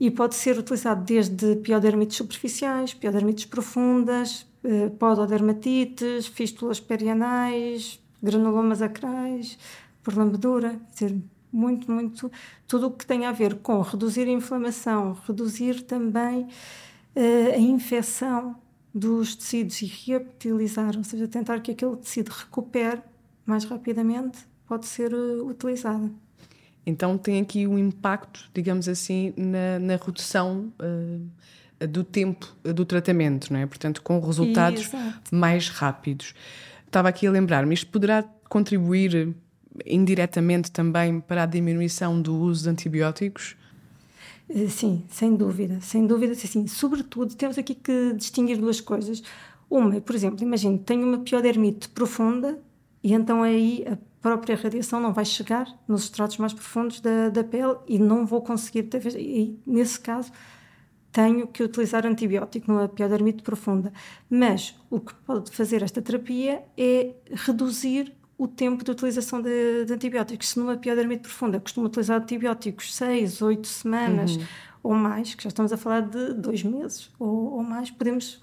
E 0.00 0.10
pode 0.10 0.34
ser 0.34 0.58
utilizado 0.58 1.04
desde 1.04 1.56
piodermites 1.56 2.16
superficiais, 2.16 2.92
piodermites 2.92 3.44
profundas, 3.44 4.44
eh, 4.64 4.88
pododermatites, 4.98 6.26
fístulas 6.26 6.80
perianais, 6.80 8.00
granulomas 8.20 8.82
acrais, 8.82 9.56
por 10.02 10.16
lambedura, 10.16 10.80
dizer, 10.92 11.14
muito, 11.54 11.90
muito, 11.90 12.30
tudo 12.66 12.88
o 12.88 12.90
que 12.90 13.06
tem 13.06 13.26
a 13.26 13.32
ver 13.32 13.56
com 13.56 13.80
reduzir 13.80 14.22
a 14.22 14.32
inflamação, 14.32 15.16
reduzir 15.26 15.82
também 15.82 16.42
uh, 17.14 17.54
a 17.54 17.58
infecção 17.58 18.56
dos 18.94 19.34
tecidos 19.34 19.80
e 19.82 19.86
reaptilizar, 19.86 20.96
ou 20.96 21.04
seja, 21.04 21.28
tentar 21.28 21.60
que 21.60 21.70
aquele 21.70 21.96
tecido 21.96 22.30
recupere 22.30 23.00
mais 23.46 23.64
rapidamente, 23.64 24.38
pode 24.66 24.86
ser 24.86 25.12
uh, 25.14 25.46
utilizado. 25.46 26.12
Então 26.86 27.16
tem 27.16 27.40
aqui 27.40 27.66
um 27.66 27.78
impacto, 27.78 28.50
digamos 28.52 28.88
assim, 28.88 29.32
na, 29.36 29.78
na 29.78 29.96
redução 29.96 30.72
uh, 30.80 31.86
do 31.86 32.04
tempo 32.04 32.54
do 32.62 32.84
tratamento, 32.84 33.52
não 33.52 33.60
é? 33.60 33.66
Portanto, 33.66 34.02
com 34.02 34.18
resultados 34.20 34.86
Exato. 34.86 35.34
mais 35.34 35.68
rápidos. 35.68 36.34
Estava 36.86 37.08
aqui 37.08 37.26
a 37.26 37.30
lembrar-me, 37.30 37.74
isto 37.74 37.86
poderá 37.90 38.24
contribuir 38.48 39.34
indiretamente 39.84 40.70
também 40.70 41.20
para 41.20 41.42
a 41.42 41.46
diminuição 41.46 42.20
do 42.20 42.34
uso 42.36 42.64
de 42.64 42.70
antibióticos? 42.70 43.56
Eh, 44.48 44.68
sim, 44.68 45.04
sem 45.08 45.34
dúvida, 45.34 45.80
sem 45.80 46.06
dúvida, 46.06 46.34
sim. 46.34 46.66
Sobretudo, 46.66 47.34
temos 47.34 47.58
aqui 47.58 47.74
que 47.74 48.12
distinguir 48.14 48.58
duas 48.58 48.80
coisas. 48.80 49.22
Uma, 49.70 50.00
por 50.00 50.14
exemplo, 50.14 50.42
imagine, 50.42 50.78
tenho 50.78 51.06
uma 51.06 51.18
piodermite 51.18 51.88
profunda 51.88 52.58
e 53.02 53.12
então 53.12 53.42
aí 53.42 53.84
a 53.86 53.98
própria 54.20 54.56
radiação 54.56 55.00
não 55.00 55.12
vai 55.12 55.24
chegar 55.24 55.66
nos 55.86 56.04
estratos 56.04 56.38
mais 56.38 56.52
profundos 56.52 57.00
da, 57.00 57.28
da 57.28 57.44
pele 57.44 57.76
e 57.86 57.98
não 57.98 58.24
vou 58.24 58.40
conseguir, 58.40 58.88
e 59.18 59.58
nesse 59.66 60.00
caso, 60.00 60.32
tenho 61.12 61.46
que 61.46 61.62
utilizar 61.62 62.06
antibiótico 62.06 62.72
numa 62.72 62.88
piodermite 62.88 63.42
profunda. 63.42 63.92
Mas 64.28 64.74
o 64.90 64.98
que 64.98 65.14
pode 65.14 65.50
fazer 65.52 65.82
esta 65.82 66.02
terapia 66.02 66.62
é 66.76 67.14
reduzir 67.30 68.12
o 68.36 68.48
tempo 68.48 68.84
de 68.84 68.90
utilização 68.90 69.40
de, 69.40 69.84
de 69.84 69.92
antibióticos. 69.92 70.50
Se 70.50 70.58
numa 70.58 70.76
piodermite 70.76 71.22
profunda 71.22 71.60
costuma 71.60 71.86
utilizar 71.86 72.20
antibióticos 72.20 72.94
6, 72.94 73.42
8 73.42 73.66
semanas 73.66 74.36
uhum. 74.36 74.44
ou 74.82 74.94
mais, 74.94 75.34
que 75.34 75.42
já 75.42 75.48
estamos 75.48 75.72
a 75.72 75.76
falar 75.76 76.02
de 76.02 76.34
dois 76.34 76.62
meses 76.62 77.10
ou, 77.18 77.54
ou 77.54 77.62
mais, 77.62 77.90
podemos 77.90 78.42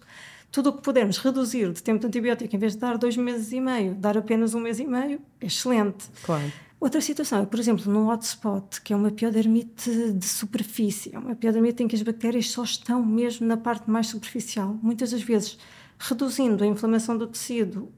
tudo 0.52 0.70
o 0.70 0.74
que 0.74 0.82
pudermos 0.82 1.18
reduzir 1.18 1.72
de 1.72 1.82
tempo 1.82 2.00
de 2.00 2.08
antibiótico, 2.08 2.54
em 2.56 2.60
vez 2.60 2.74
de 2.74 2.80
dar 2.80 2.98
dois 2.98 3.16
meses 3.16 3.52
e 3.54 3.62
meio, 3.62 3.96
dar 3.96 4.18
apenas 4.18 4.54
um 4.54 4.60
mês 4.60 4.80
e 4.80 4.86
meio, 4.86 5.22
é 5.40 5.46
excelente. 5.46 6.10
Claro. 6.24 6.52
Outra 6.82 7.00
situação 7.00 7.44
é, 7.44 7.46
por 7.46 7.60
exemplo, 7.60 7.90
num 7.92 8.10
hotspot, 8.10 8.82
que 8.82 8.92
é 8.92 8.96
uma 8.96 9.12
piodermite 9.12 10.14
de 10.14 10.26
superfície, 10.26 11.16
é 11.16 11.20
uma 11.20 11.36
piodermite 11.36 11.84
em 11.84 11.88
que 11.88 11.96
as 11.96 12.02
bactérias 12.02 12.50
só 12.50 12.64
estão 12.64 13.06
mesmo 13.06 13.46
na 13.46 13.56
parte 13.56 13.90
mais 13.90 14.08
superficial. 14.08 14.76
Muitas 14.82 15.12
das 15.12 15.22
vezes 15.22 15.60
reduzindo 16.02 16.64
a 16.64 16.68
inflamação 16.68 17.16
do 17.16 17.28
tecido 17.28 17.92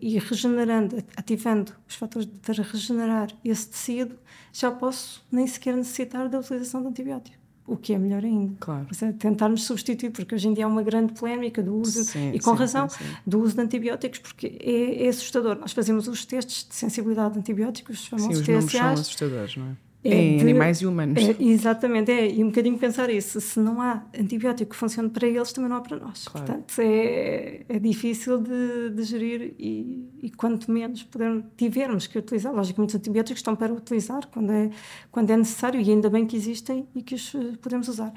e 0.00 0.18
regenerando, 0.18 1.02
ativando 1.16 1.72
os 1.88 1.94
fatores 1.94 2.28
para 2.42 2.62
regenerar 2.62 3.30
esse 3.42 3.68
tecido, 3.68 4.16
já 4.52 4.70
posso 4.70 5.24
nem 5.32 5.46
sequer 5.46 5.74
necessitar 5.74 6.28
da 6.28 6.38
utilização 6.38 6.82
de 6.82 6.88
antibiótico 6.88 7.40
o 7.66 7.76
que 7.76 7.94
é 7.94 7.98
melhor 7.98 8.24
ainda. 8.24 8.56
Claro. 8.58 8.88
É 9.00 9.12
tentarmos 9.12 9.62
substituir, 9.62 10.10
porque 10.10 10.34
hoje 10.34 10.48
em 10.48 10.54
dia 10.54 10.64
há 10.64 10.68
uma 10.68 10.82
grande 10.82 11.12
polémica 11.12 11.62
do 11.62 11.76
uso, 11.76 12.02
sim, 12.02 12.32
e 12.32 12.40
com 12.40 12.50
sim, 12.50 12.58
razão, 12.58 12.88
sim, 12.88 13.04
do 13.24 13.40
uso 13.40 13.54
de 13.54 13.60
antibióticos, 13.60 14.18
porque 14.18 14.58
é, 14.60 15.04
é, 15.04 15.08
assustador. 15.08 15.56
Nós 15.56 15.70
fazemos 15.70 16.08
os 16.08 16.24
testes 16.24 16.66
de 16.68 16.74
sensibilidade 16.74 17.34
de 17.34 17.38
antibióticos, 17.38 18.00
os 18.00 18.06
famosos 18.08 18.44
sim, 18.44 18.56
os 18.56 18.64
TSAs. 18.64 18.72
são 18.72 18.92
assustadores, 18.92 19.56
não 19.56 19.66
é? 19.66 19.89
É 20.02 20.14
em 20.14 20.36
de, 20.36 20.42
animais 20.42 20.80
e 20.80 20.86
humanos. 20.86 21.22
É, 21.22 21.36
exatamente, 21.42 22.10
é. 22.10 22.30
E 22.32 22.42
um 22.42 22.46
bocadinho 22.46 22.78
pensar 22.78 23.10
isso. 23.10 23.38
Se 23.40 23.60
não 23.60 23.82
há 23.82 24.02
antibiótico 24.18 24.70
que 24.70 24.76
funcione 24.76 25.10
para 25.10 25.26
eles, 25.26 25.52
também 25.52 25.68
não 25.68 25.76
há 25.76 25.80
para 25.82 25.98
nós. 25.98 26.26
Claro. 26.26 26.46
Portanto, 26.46 26.74
é, 26.78 27.64
é 27.68 27.78
difícil 27.78 28.38
de, 28.38 28.90
de 28.90 29.02
gerir 29.02 29.54
e, 29.58 30.08
e, 30.22 30.30
quanto 30.30 30.70
menos 30.70 31.02
puder, 31.02 31.42
tivermos 31.56 32.06
que 32.06 32.18
utilizar. 32.18 32.54
Logicamente, 32.54 32.94
os 32.94 32.94
antibióticos 32.96 33.40
estão 33.40 33.54
para 33.54 33.72
utilizar 33.72 34.26
quando 34.28 34.50
é, 34.52 34.70
quando 35.10 35.30
é 35.30 35.36
necessário 35.36 35.78
e 35.78 35.90
ainda 35.90 36.08
bem 36.08 36.26
que 36.26 36.36
existem 36.36 36.88
e 36.94 37.02
que 37.02 37.14
os 37.14 37.34
eh, 37.34 37.52
podemos 37.60 37.86
usar. 37.88 38.12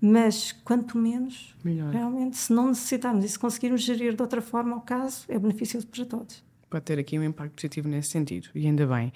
Mas 0.00 0.52
quanto 0.52 0.98
menos, 0.98 1.54
Melhor. 1.62 1.92
realmente, 1.92 2.36
se 2.36 2.52
não 2.52 2.68
necessitarmos 2.68 3.24
e 3.24 3.28
se 3.28 3.38
conseguirmos 3.38 3.82
gerir 3.82 4.14
de 4.14 4.22
outra 4.22 4.40
forma 4.40 4.76
o 4.76 4.80
caso, 4.80 5.24
é 5.28 5.38
beneficioso 5.38 5.86
para 5.86 6.04
todos. 6.04 6.44
Pode 6.70 6.84
ter 6.84 6.98
aqui 6.98 7.18
um 7.18 7.24
impacto 7.24 7.54
positivo 7.54 7.88
nesse 7.88 8.10
sentido, 8.10 8.48
e 8.54 8.66
ainda 8.66 8.86
bem. 8.86 9.12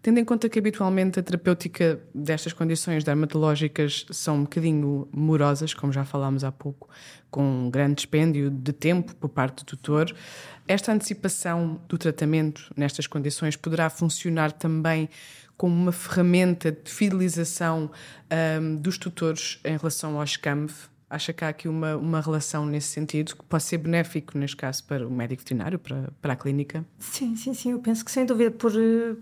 Tendo 0.00 0.20
em 0.20 0.24
conta 0.24 0.48
que 0.48 0.58
habitualmente 0.58 1.18
a 1.18 1.22
terapêutica 1.22 2.00
destas 2.14 2.52
condições 2.52 3.02
dermatológicas 3.02 4.06
são 4.10 4.36
um 4.36 4.42
bocadinho 4.42 5.08
morosas, 5.12 5.74
como 5.74 5.92
já 5.92 6.04
falámos 6.04 6.44
há 6.44 6.52
pouco, 6.52 6.88
com 7.30 7.42
um 7.42 7.70
grande 7.70 7.96
dispêndio 7.96 8.48
de 8.48 8.72
tempo 8.72 9.14
por 9.16 9.28
parte 9.28 9.56
do 9.56 9.64
tutor, 9.64 10.14
esta 10.68 10.92
antecipação 10.92 11.80
do 11.88 11.98
tratamento 11.98 12.72
nestas 12.76 13.06
condições 13.06 13.56
poderá 13.56 13.90
funcionar 13.90 14.52
também 14.52 15.08
como 15.56 15.74
uma 15.74 15.90
ferramenta 15.90 16.70
de 16.70 16.88
fidelização 16.88 17.90
um, 18.60 18.76
dos 18.76 18.96
tutores 18.96 19.58
em 19.64 19.76
relação 19.76 20.16
ao 20.16 20.24
SCAMV, 20.24 20.72
acha 21.10 21.32
que 21.32 21.44
há 21.44 21.48
aqui 21.48 21.68
uma, 21.68 21.96
uma 21.96 22.20
relação 22.20 22.66
nesse 22.66 22.88
sentido 22.88 23.34
que 23.34 23.42
pode 23.44 23.62
ser 23.62 23.78
benéfico, 23.78 24.36
neste 24.36 24.56
caso, 24.56 24.84
para 24.84 25.06
o 25.06 25.10
médico 25.10 25.42
veterinário, 25.42 25.78
para, 25.78 26.12
para 26.20 26.32
a 26.34 26.36
clínica? 26.36 26.84
Sim, 26.98 27.34
sim, 27.36 27.54
sim. 27.54 27.72
Eu 27.72 27.78
penso 27.78 28.04
que 28.04 28.10
sem 28.10 28.26
dúvida 28.26 28.50
por, 28.50 28.72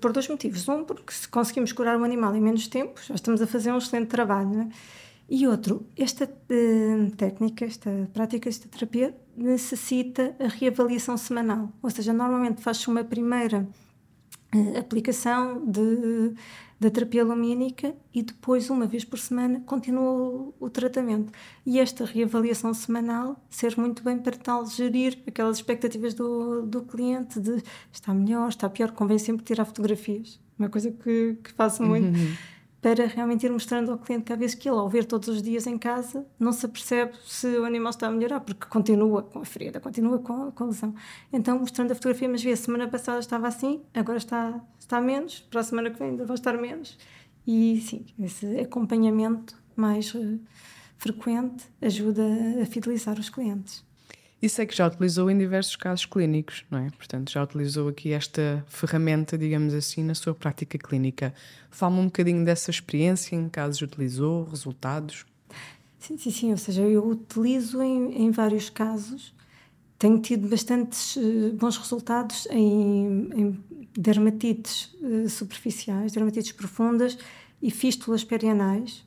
por 0.01 0.13
dois 0.13 0.29
motivos. 0.29 0.69
Um, 0.69 0.85
porque 0.85 1.13
se 1.13 1.29
conseguimos 1.29 1.73
curar 1.73 1.97
um 1.97 2.05
animal 2.05 2.35
em 2.35 2.41
menos 2.41 2.67
tempo, 2.67 3.01
já 3.03 3.15
estamos 3.15 3.41
a 3.41 3.47
fazer 3.47 3.73
um 3.73 3.79
excelente 3.79 4.09
trabalho. 4.09 4.49
Né? 4.49 4.69
E 5.29 5.47
outro, 5.47 5.87
esta 5.97 6.25
uh, 6.25 7.11
técnica, 7.17 7.65
esta 7.65 7.91
prática, 8.13 8.49
esta 8.49 8.69
terapia 8.69 9.17
necessita 9.37 10.35
a 10.41 10.49
reavaliação 10.49 11.17
semanal. 11.17 11.73
Ou 11.83 11.91
seja, 11.91 12.13
normalmente 12.13 12.61
faz-se 12.63 12.89
uma 12.89 13.05
primeira 13.05 13.67
uh, 14.55 14.79
aplicação 14.79 15.65
de 15.65 16.35
da 16.79 16.91
terapia 16.91 17.25
lumínica 17.25 17.95
e 18.13 18.23
depois, 18.23 18.69
uma 18.69 18.87
vez 18.87 19.05
por 19.05 19.19
semana, 19.19 19.61
continua 19.65 20.03
o, 20.03 20.55
o, 20.61 20.69
tratamento. 20.69 21.33
E 21.65 21.81
esta 21.81 22.05
reavaliação 22.05 22.75
semanal 22.75 23.43
ser 23.49 23.77
muito 23.79 24.03
bem 24.03 24.19
para 24.19 24.37
tal 24.37 24.67
gerir 24.67 25.19
aquelas 25.27 25.57
expectativas 25.57 26.13
do, 26.13 26.63
do 26.63 26.83
cliente 26.83 27.41
de 27.41 27.63
está 27.91 28.13
melhor, 28.13 28.49
está 28.49 28.69
pior, 28.69 28.93
convém 28.93 29.19
sempre 29.19 29.45
tirar 29.45 29.65
fotografias. 29.65 30.39
Uma 30.59 30.69
coisa 30.69 30.91
que, 30.91 31.39
que 31.43 31.53
faço 31.53 31.83
muito. 31.83 32.17
Uhum 32.17 32.57
para 32.87 33.05
realmente 33.07 33.45
ir 33.45 33.51
mostrando 33.51 33.91
ao 33.91 33.99
cliente 33.99 34.27
que 34.27 34.33
às 34.33 34.39
vezes 34.39 34.55
que 34.55 34.69
ele, 34.69 34.79
ao 34.79 34.89
ver 34.89 35.05
todos 35.05 35.29
os 35.29 35.43
dias 35.43 35.67
em 35.67 35.77
casa, 35.77 36.25
não 36.39 36.53
se 36.53 36.67
apercebe 36.67 37.15
se 37.27 37.47
o 37.59 37.65
animal 37.65 37.91
está 37.91 38.07
a 38.07 38.11
melhorar, 38.13 38.39
porque 38.39 38.65
continua 38.67 39.23
com 39.23 39.41
a 39.41 39.45
ferida, 39.45 39.81
continua 39.81 40.21
com, 40.21 40.53
com 40.53 40.65
a 40.65 40.67
lesão. 40.69 40.95
Então, 41.33 41.59
mostrando 41.59 41.91
a 41.91 41.95
fotografia, 41.97 42.29
mas 42.29 42.45
vê, 42.45 42.53
a 42.53 42.57
semana 42.57 42.87
passada 42.87 43.19
estava 43.19 43.49
assim, 43.49 43.83
agora 43.93 44.19
está, 44.19 44.61
está 44.87 45.01
menos, 45.01 45.41
para 45.51 45.61
a 45.61 45.65
semana 45.65 45.91
que 45.91 45.99
vem 45.99 46.11
ainda 46.11 46.25
vai 46.25 46.37
estar 46.37 46.57
menos. 46.57 46.97
E 47.47 47.81
sim, 47.81 48.07
esse 48.19 48.59
acompanhamento 48.59 49.55
mais 49.75 50.15
uh, 50.15 50.41
frequente 50.97 51.65
ajuda 51.83 52.23
a 52.63 52.67
fidelizar 52.67 53.19
os 53.19 53.29
clientes. 53.29 53.85
E 54.41 54.49
sei 54.49 54.67
que 54.67 54.77
já 54.77 54.87
utilizou 54.87 55.31
em 55.31 55.39
diversos 55.39 55.77
casos 55.77 56.05
clínicos, 56.05 56.65
não 56.71 56.79
é? 56.79 56.91
Portanto, 56.91 57.31
já 57.31 57.43
utilizou 57.43 57.89
aqui 57.89 58.13
esta 58.13 58.65
ferramenta, 58.69 59.37
digamos 59.37 59.73
assim, 59.73 60.05
na 60.05 60.15
sua 60.15 60.35
prática 60.35 60.77
clínica. 60.79 61.35
Fala-me 61.71 62.01
um 62.01 62.05
bocadinho 62.07 62.45
dessa 62.45 62.71
experiência, 62.71 63.35
em 63.35 63.49
casos 63.49 63.81
utilizou, 63.81 64.45
resultados? 64.45 65.25
Sim, 65.99 66.19
sim, 66.19 66.31
sim. 66.31 66.51
Ou 66.53 66.59
seja, 66.59 66.83
eu 66.83 67.09
utilizo 67.09 67.83
em, 67.83 68.27
em 68.27 68.31
vários 68.31 68.69
casos. 68.69 69.35
Tenho 69.99 70.19
tido 70.21 70.49
bastantes 70.49 71.17
uh, 71.17 71.53
bons 71.55 71.77
resultados 71.79 72.47
em, 72.51 73.31
em 73.35 73.65
dermatites 73.97 74.95
uh, 75.01 75.29
superficiais, 75.29 76.13
dermatites 76.13 76.53
profundas 76.53 77.17
e 77.63 77.71
fístulas 77.71 78.23
perianais. 78.23 79.05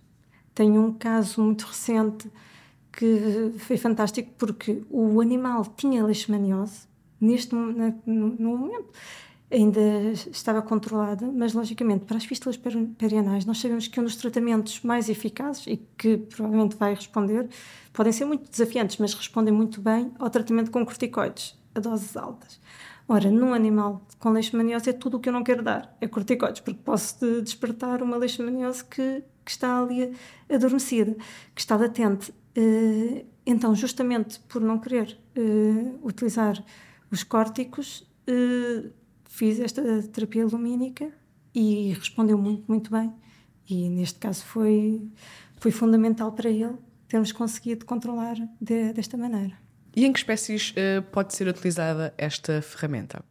Tenho 0.55 0.84
um 0.86 0.93
caso 0.93 1.41
muito 1.41 1.65
recente 1.65 2.29
que 2.91 3.53
foi 3.60 3.77
fantástico 3.77 4.31
porque 4.38 4.84
o 4.89 5.22
animal 5.22 5.63
tinha 5.77 6.03
leishmaniose, 6.03 6.88
neste 7.22 7.53
no, 7.53 7.72
no, 8.05 8.58
momento 8.58 8.89
ainda 9.51 9.82
estava 10.32 10.62
controlada, 10.62 11.25
mas 11.32 11.53
logicamente 11.53 12.06
para 12.06 12.18
as 12.18 12.25
fístulas 12.25 12.58
perianais 12.98 13.46
nós 13.46 13.60
sabemos 13.60 13.88
que 13.88 14.00
um 14.00 14.03
dos 14.03 14.15
tratamentos 14.15 14.82
mais 14.82 15.10
eficazes 15.10 15.65
e 15.68 15.77
que 15.98 16.18
provavelmente 16.18 16.75
vai 16.75 16.94
responder, 16.94 17.50
podem 17.91 18.12
ser 18.12 18.25
muito 18.25 18.50
desafiantes, 18.50 18.98
mas 18.98 19.13
respondem 19.13 19.53
muito 19.53 19.82
bem 19.82 20.12
ao 20.20 20.29
tratamento 20.29 20.70
com 20.70 20.86
corticoides 20.86 21.58
a 21.74 21.79
doses 21.79 22.15
altas. 22.15 22.60
Ora, 23.08 23.32
num 23.32 23.53
animal 23.56 24.06
com 24.20 24.29
leishmaniose 24.29 24.91
é 24.91 24.94
tudo 24.94 25.18
o 25.18 25.20
que 25.20 25.29
eu 25.29 25.34
não 25.34 25.44
quero 25.44 25.63
dar, 25.63 25.98
é 26.00 26.08
corticoides, 26.08 26.62
porque 26.62 26.79
posso 26.84 27.41
despertar 27.41 28.03
uma 28.03 28.15
leishmaniose 28.18 28.86
que, 28.86 29.24
que 29.44 29.51
está 29.51 29.82
ali 29.82 30.15
adormecida, 30.48 31.18
que 31.56 31.62
está 31.62 31.75
latente. 31.75 32.32
Eh, 32.56 33.25
então, 33.48 33.74
justamente 33.74 34.39
por 34.41 34.62
não 34.62 34.77
querer 34.77 35.18
eh, 35.36 35.96
utilizar 36.03 36.63
os 37.12 37.24
córticos, 37.24 38.08
eh, 38.27 38.91
fiz 39.39 39.58
esta 39.62 39.81
terapia 40.03 40.46
lumínica 40.46 41.10
e 41.55 41.93
respondeu 41.93 42.38
muito, 42.38 42.65
muito 42.67 42.91
bem. 42.91 43.13
E 43.69 43.89
neste 43.89 44.19
caso 44.19 44.43
foi, 44.43 45.01
foi 45.55 45.72
fundamental 45.72 46.34
para 46.34 46.50
ele 46.50 46.75
termos 47.08 47.31
conseguido 47.31 47.86
controlar 47.86 48.36
de, 48.60 48.91
desta 48.91 49.17
maneira. 49.17 49.58
E 49.96 50.05
em 50.05 50.12
que 50.12 50.19
espécies 50.19 50.72
uh, 50.72 51.01
pode 51.12 51.34
ser 51.34 51.48
utilizada 51.48 52.13
esta 52.17 52.62
ferramenta? 52.62 53.24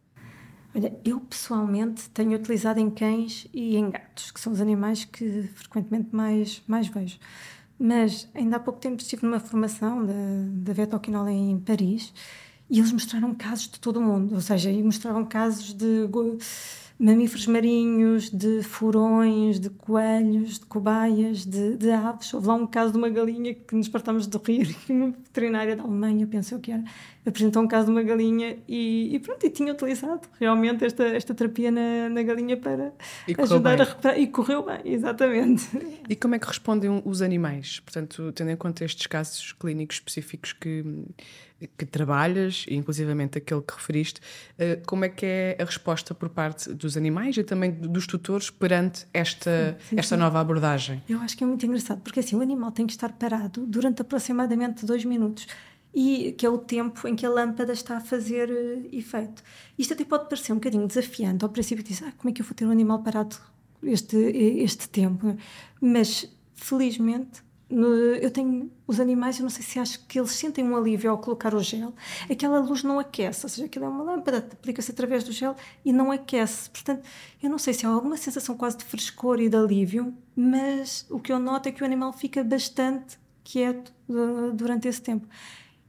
Olha, 0.75 0.99
eu 1.05 1.19
pessoalmente 1.19 2.09
tenho 2.09 2.35
utilizado 2.35 2.79
em 2.79 2.89
cães 2.89 3.47
e 3.53 3.77
em 3.77 3.91
gatos, 3.91 4.31
que 4.31 4.39
são 4.39 4.51
os 4.51 4.59
animais 4.59 5.05
que 5.05 5.43
frequentemente 5.53 6.09
mais, 6.11 6.63
mais 6.67 6.87
vejo. 6.87 7.19
Mas 7.77 8.27
ainda 8.33 8.57
há 8.57 8.59
pouco 8.59 8.79
tempo 8.79 8.99
estive 8.99 9.25
numa 9.25 9.39
formação 9.39 10.05
da, 10.05 10.13
da 10.51 10.73
Vetoquinol 10.73 11.29
em 11.29 11.59
Paris 11.59 12.11
e 12.69 12.79
eles 12.79 12.91
mostraram 12.91 13.33
casos 13.33 13.67
de 13.67 13.79
todo 13.79 13.97
o 13.97 14.01
mundo, 14.01 14.35
ou 14.35 14.41
seja, 14.41 14.71
mostravam 14.83 15.25
casos 15.25 15.73
de 15.73 16.07
mamíferos 16.99 17.47
marinhos, 17.47 18.29
de 18.29 18.61
furões, 18.61 19.57
de 19.57 19.69
coelhos, 19.69 20.59
de 20.59 20.65
cobaias, 20.65 21.45
de, 21.45 21.77
de, 21.77 21.91
aves. 21.91 22.33
Houve 22.33 22.47
lá 22.47 22.55
um 22.55 22.67
caso 22.67 22.91
de 22.91 22.97
uma 22.97 23.09
galinha 23.09 23.55
que 23.55 23.73
nos 23.73 23.87
partamos 23.87 24.27
de 24.27 24.37
rir, 24.37 24.75
que 24.85 24.91
uma 24.91 25.11
veterinária 25.11 25.77
da 25.77 25.83
Alemanha 25.83 26.27
pensou 26.27 26.59
que 26.59 26.71
era, 26.71 26.83
apresentou 27.29 27.61
um 27.61 27.67
caso 27.67 27.85
de 27.85 27.91
uma 27.91 28.03
galinha 28.03 28.57
e, 28.67 29.15
e 29.15 29.19
pronto, 29.19 29.45
e 29.45 29.49
tinha 29.49 29.71
utilizado 29.71 30.21
realmente 30.39 30.85
esta, 30.85 31.03
esta 31.03 31.33
terapia 31.33 31.71
na, 31.71 32.09
na 32.09 32.23
galinha 32.23 32.57
para 32.57 32.93
ajudar 33.37 33.75
bem. 33.75 33.81
a 33.81 33.89
recuperar. 33.89 34.19
E 34.19 34.27
correu 34.27 34.65
bem, 34.65 34.79
exatamente. 34.85 35.69
E 36.07 36.15
como 36.15 36.35
é 36.35 36.39
que 36.39 36.47
respondem 36.47 37.01
os 37.05 37.21
animais? 37.21 37.79
Portanto, 37.79 38.31
tendo 38.33 38.51
em 38.51 38.55
conta 38.55 38.83
estes 38.83 39.07
casos 39.07 39.53
clínicos 39.53 39.97
específicos 39.97 40.53
que 40.53 40.83
que 41.77 41.85
trabalhas, 41.85 42.65
inclusivamente 42.69 43.37
aquele 43.37 43.61
que 43.61 43.73
referiste, 43.73 44.21
eh, 44.57 44.79
como 44.85 45.03
é 45.03 45.09
que 45.09 45.25
é 45.25 45.57
a 45.59 45.65
resposta 45.65 46.15
por 46.15 46.29
parte 46.29 46.73
dos 46.73 46.95
animais 46.95 47.35
e 47.35 47.43
também 47.43 47.71
dos 47.71 48.07
tutores 48.07 48.49
perante 48.49 49.05
esta, 49.13 49.77
sim, 49.79 49.89
sim, 49.89 49.99
esta 49.99 50.15
sim. 50.15 50.21
nova 50.21 50.39
abordagem? 50.39 51.03
Eu 51.09 51.19
acho 51.19 51.35
que 51.35 51.43
é 51.43 51.47
muito 51.47 51.65
engraçado, 51.65 52.01
porque 52.01 52.21
assim, 52.21 52.35
o 52.35 52.41
animal 52.41 52.71
tem 52.71 52.85
que 52.85 52.93
estar 52.93 53.11
parado 53.11 53.65
durante 53.65 54.01
aproximadamente 54.01 54.85
dois 54.85 55.03
minutos 55.03 55.47
e 55.93 56.33
que 56.33 56.45
é 56.45 56.49
o 56.49 56.57
tempo 56.57 57.07
em 57.07 57.15
que 57.15 57.25
a 57.25 57.29
lâmpada 57.29 57.73
está 57.73 57.97
a 57.97 58.01
fazer 58.01 58.49
uh, 58.49 58.95
efeito. 58.95 59.43
Isto 59.77 59.93
até 59.93 60.05
pode 60.05 60.29
parecer 60.29 60.51
um 60.51 60.55
bocadinho 60.55 60.87
desafiante 60.87 61.43
ao 61.43 61.49
princípio 61.49 61.83
dizer, 61.83 62.05
ah, 62.05 62.13
como 62.17 62.29
é 62.29 62.33
que 62.33 62.41
eu 62.41 62.45
vou 62.45 62.53
ter 62.53 62.65
um 62.65 62.71
animal 62.71 63.01
parado 63.01 63.35
este, 63.83 64.15
este 64.17 64.87
tempo? 64.89 65.35
Mas 65.81 66.29
felizmente 66.53 67.41
eu 68.21 68.31
tenho 68.31 68.71
os 68.87 68.99
animais, 68.99 69.37
eu 69.37 69.43
não 69.43 69.49
sei 69.49 69.63
se 69.63 69.79
acho 69.79 70.03
que 70.07 70.19
eles 70.19 70.31
sentem 70.31 70.63
um 70.65 70.75
alívio 70.75 71.11
ao 71.11 71.19
colocar 71.19 71.53
o 71.53 71.61
gel. 71.61 71.93
Aquela 72.29 72.59
luz 72.59 72.81
não 72.81 72.97
aquece, 72.97 73.45
ou 73.45 73.49
seja, 73.49 73.65
aquilo 73.65 73.85
é 73.85 73.87
uma 73.87 74.03
lâmpada, 74.03 74.39
aplica-se 74.39 74.91
através 74.91 75.23
do 75.23 75.31
gel 75.31 75.55
e 75.85 75.93
não 75.93 76.11
aquece. 76.11 76.69
Portanto, 76.71 77.07
eu 77.41 77.49
não 77.49 77.59
sei 77.59 77.73
se 77.75 77.85
há 77.85 77.89
alguma 77.89 78.17
sensação 78.17 78.57
quase 78.57 78.77
de 78.77 78.85
frescor 78.85 79.39
e 79.39 79.47
de 79.47 79.55
alívio, 79.55 80.13
mas 80.35 81.05
o 81.11 81.19
que 81.19 81.31
eu 81.31 81.37
noto 81.37 81.69
é 81.69 81.71
que 81.71 81.83
o 81.83 81.85
animal 81.85 82.11
fica 82.11 82.43
bastante 82.43 83.19
quieto 83.43 83.93
uh, 84.09 84.51
durante 84.51 84.87
esse 84.87 85.01
tempo. 85.01 85.27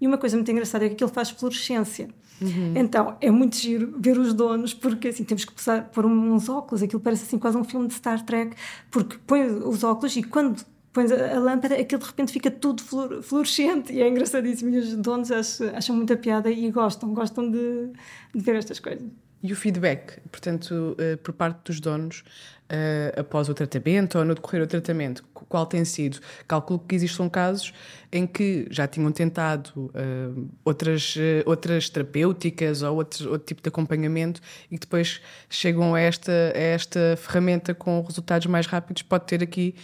E 0.00 0.06
uma 0.06 0.16
coisa 0.16 0.36
muito 0.36 0.50
engraçada 0.50 0.84
é 0.84 0.88
que 0.88 0.94
aquilo 0.94 1.10
faz 1.10 1.30
fluorescência. 1.30 2.08
Uhum. 2.40 2.72
Então 2.74 3.16
é 3.20 3.30
muito 3.30 3.56
giro 3.56 3.94
ver 3.98 4.18
os 4.18 4.32
donos, 4.32 4.72
porque 4.72 5.08
assim 5.08 5.24
temos 5.24 5.44
que 5.44 5.52
pôr 5.92 6.06
uns 6.06 6.48
óculos, 6.48 6.82
aquilo 6.82 7.00
parece 7.00 7.24
assim 7.24 7.38
quase 7.38 7.56
um 7.56 7.64
filme 7.64 7.86
de 7.86 7.94
Star 7.94 8.24
Trek, 8.24 8.56
porque 8.90 9.18
põe 9.26 9.42
os 9.46 9.84
óculos 9.84 10.16
e 10.16 10.22
quando 10.22 10.64
pões 10.92 11.12
a, 11.12 11.38
lâmpada, 11.38 11.74
aquilo 11.74 12.00
de 12.00 12.06
repente 12.06 12.32
fica 12.32 12.50
tudo 12.50 12.82
fluorescente 13.22 13.92
e 13.92 14.00
é 14.00 14.08
engraçadíssimo. 14.08 14.70
E 14.70 14.78
os 14.78 14.96
donos 14.96 15.30
acham, 15.30 15.68
acham 15.74 15.96
muita 15.96 16.16
piada 16.16 16.50
e 16.50 16.70
gostam, 16.70 17.12
gostam 17.14 17.50
de, 17.50 17.90
de 18.34 18.40
ver 18.40 18.56
estas 18.56 18.80
coisas. 18.80 19.06
E 19.42 19.52
o 19.52 19.56
feedback, 19.56 20.20
portanto, 20.30 20.96
uh, 20.98 21.16
por 21.18 21.32
parte 21.32 21.60
dos 21.64 21.80
donos, 21.80 22.22
uh, 22.70 23.20
após 23.20 23.48
o 23.48 23.54
tratamento 23.54 24.18
ou 24.18 24.24
no 24.24 24.34
decorrer 24.34 24.60
do 24.60 24.68
tratamento, 24.68 25.24
qual 25.32 25.64
tem 25.64 25.82
sido? 25.84 26.20
Calculo 26.46 26.78
que 26.78 26.94
existam 26.94 27.28
casos 27.28 27.72
em 28.12 28.26
que 28.26 28.66
já 28.70 28.86
tinham 28.86 29.10
tentado 29.10 29.70
uh, 29.76 30.48
outras, 30.62 31.16
outras 31.46 31.88
terapêuticas 31.88 32.82
ou 32.82 32.96
outro, 32.96 33.30
outro 33.30 33.46
tipo 33.46 33.62
de 33.62 33.68
acompanhamento 33.68 34.42
e 34.70 34.76
que 34.76 34.80
depois 34.80 35.22
chegam 35.48 35.94
a 35.94 36.00
esta, 36.00 36.32
a 36.54 36.58
esta 36.58 37.16
ferramenta 37.16 37.74
com 37.74 38.02
resultados 38.02 38.46
mais 38.46 38.66
rápidos, 38.66 39.02
pode 39.02 39.24
ter 39.24 39.42
aqui 39.42 39.74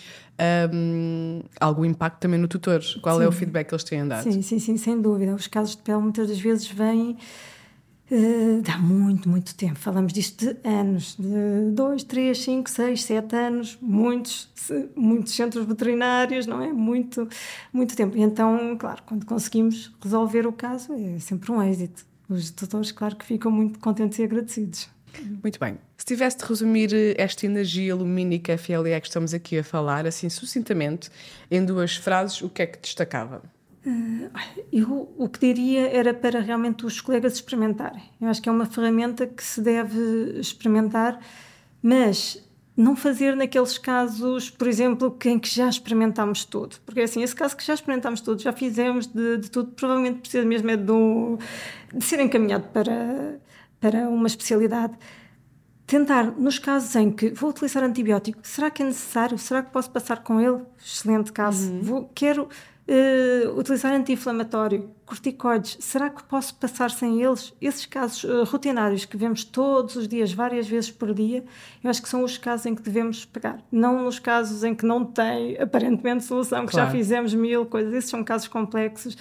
um, 0.72 1.40
algum 1.58 1.84
impacto 1.84 2.20
também 2.20 2.38
no 2.38 2.46
tutor. 2.46 2.82
Qual 3.00 3.18
sim. 3.18 3.24
é 3.24 3.28
o 3.28 3.32
feedback 3.32 3.68
que 3.68 3.74
eles 3.74 3.84
têm 3.84 4.06
dado? 4.06 4.22
Sim, 4.22 4.42
sim, 4.42 4.58
sim, 4.58 4.76
sem 4.76 5.00
dúvida. 5.00 5.34
Os 5.34 5.46
casos 5.46 5.76
de 5.76 5.82
pele 5.82 5.98
muitas 5.98 6.28
das 6.28 6.38
vezes 6.38 6.68
vêm 6.68 7.16
uh, 8.10 8.62
há 8.72 8.78
muito, 8.78 9.28
muito 9.28 9.54
tempo. 9.54 9.78
Falamos 9.78 10.12
disto 10.12 10.44
de 10.44 10.68
anos, 10.68 11.16
de 11.18 11.70
dois, 11.72 12.04
três, 12.04 12.38
cinco, 12.38 12.70
seis, 12.70 13.04
sete 13.04 13.34
anos, 13.34 13.78
muitos, 13.80 14.50
muitos 14.94 15.34
centros 15.34 15.66
veterinários, 15.66 16.46
não 16.46 16.62
é? 16.62 16.72
Muito, 16.72 17.28
muito 17.72 17.96
tempo. 17.96 18.16
E 18.16 18.22
então, 18.22 18.76
claro, 18.78 19.02
quando 19.04 19.24
conseguimos 19.24 19.94
resolver 20.02 20.46
o 20.46 20.52
caso, 20.52 20.92
é 20.92 21.18
sempre 21.18 21.52
um 21.52 21.62
êxito. 21.62 22.04
Os 22.28 22.50
tutores, 22.50 22.90
claro 22.90 23.14
que 23.14 23.24
ficam 23.24 23.50
muito 23.50 23.78
contentes 23.78 24.18
e 24.18 24.24
agradecidos. 24.24 24.88
Muito 25.42 25.58
bem. 25.58 25.78
Se 25.96 26.04
tivesse 26.04 26.38
de 26.38 26.44
resumir 26.44 26.92
eh, 26.92 27.14
esta 27.16 27.46
energia 27.46 27.94
lumínica 27.94 28.58
FLE 28.58 29.00
que 29.00 29.06
estamos 29.06 29.32
aqui 29.32 29.58
a 29.58 29.64
falar, 29.64 30.06
assim 30.06 30.28
sucintamente, 30.28 31.10
em 31.50 31.64
duas 31.64 31.96
frases, 31.96 32.42
o 32.42 32.50
que 32.50 32.62
é 32.62 32.66
que 32.66 32.78
destacava? 32.78 33.42
Uh, 33.86 34.30
eu 34.72 35.14
o 35.16 35.28
que 35.28 35.38
diria 35.38 35.88
era 35.88 36.12
para 36.12 36.40
realmente 36.40 36.84
os 36.84 37.00
colegas 37.00 37.34
experimentarem. 37.34 38.02
Eu 38.20 38.28
acho 38.28 38.42
que 38.42 38.48
é 38.48 38.52
uma 38.52 38.66
ferramenta 38.66 39.26
que 39.26 39.42
se 39.42 39.60
deve 39.60 40.40
experimentar, 40.40 41.20
mas 41.80 42.44
não 42.76 42.96
fazer 42.96 43.36
naqueles 43.36 43.78
casos, 43.78 44.50
por 44.50 44.66
exemplo, 44.66 45.16
em 45.24 45.38
que 45.38 45.48
já 45.48 45.68
experimentámos 45.68 46.44
tudo. 46.44 46.76
Porque 46.84 47.00
assim, 47.00 47.22
esse 47.22 47.34
caso 47.34 47.56
que 47.56 47.64
já 47.64 47.74
experimentámos 47.74 48.20
tudo, 48.20 48.42
já 48.42 48.52
fizemos 48.52 49.06
de, 49.06 49.38
de 49.38 49.50
tudo, 49.50 49.70
provavelmente 49.70 50.18
precisa 50.18 50.44
mesmo 50.44 50.70
é 50.70 50.76
de, 50.76 50.92
um, 50.92 51.38
de 51.94 52.04
ser 52.04 52.18
encaminhado 52.20 52.68
para 52.68 53.38
para 53.80 54.08
uma 54.08 54.26
especialidade, 54.26 54.94
tentar, 55.86 56.32
nos 56.32 56.58
casos 56.58 56.94
em 56.96 57.10
que 57.10 57.30
vou 57.30 57.50
utilizar 57.50 57.82
antibiótico, 57.84 58.40
será 58.42 58.70
que 58.70 58.82
é 58.82 58.86
necessário? 58.86 59.38
Será 59.38 59.62
que 59.62 59.70
posso 59.70 59.90
passar 59.90 60.22
com 60.22 60.40
ele? 60.40 60.62
Excelente 60.78 61.32
caso. 61.32 61.70
Uhum. 61.70 61.82
Vou, 61.82 62.10
quero 62.14 62.48
uh, 62.88 63.58
utilizar 63.58 63.92
anti-inflamatório, 63.92 64.90
corticoides, 65.04 65.76
será 65.80 66.10
que 66.10 66.22
posso 66.24 66.54
passar 66.56 66.90
sem 66.90 67.22
eles? 67.22 67.52
Esses 67.60 67.86
casos 67.86 68.24
uh, 68.24 68.44
rotinários 68.44 69.04
que 69.04 69.16
vemos 69.16 69.44
todos 69.44 69.96
os 69.96 70.08
dias, 70.08 70.32
várias 70.32 70.68
vezes 70.68 70.90
por 70.90 71.12
dia, 71.12 71.44
eu 71.82 71.90
acho 71.90 72.02
que 72.02 72.08
são 72.08 72.22
os 72.22 72.38
casos 72.38 72.66
em 72.66 72.74
que 72.74 72.82
devemos 72.82 73.24
pegar. 73.24 73.58
Não 73.70 74.04
nos 74.04 74.18
casos 74.18 74.64
em 74.64 74.74
que 74.74 74.86
não 74.86 75.04
tem 75.04 75.58
aparentemente 75.60 76.24
solução, 76.24 76.64
que 76.66 76.72
claro. 76.72 76.86
já 76.86 76.92
fizemos 76.92 77.34
mil 77.34 77.66
coisas. 77.66 77.92
Esses 77.92 78.10
são 78.10 78.22
casos 78.22 78.48
complexos 78.48 79.16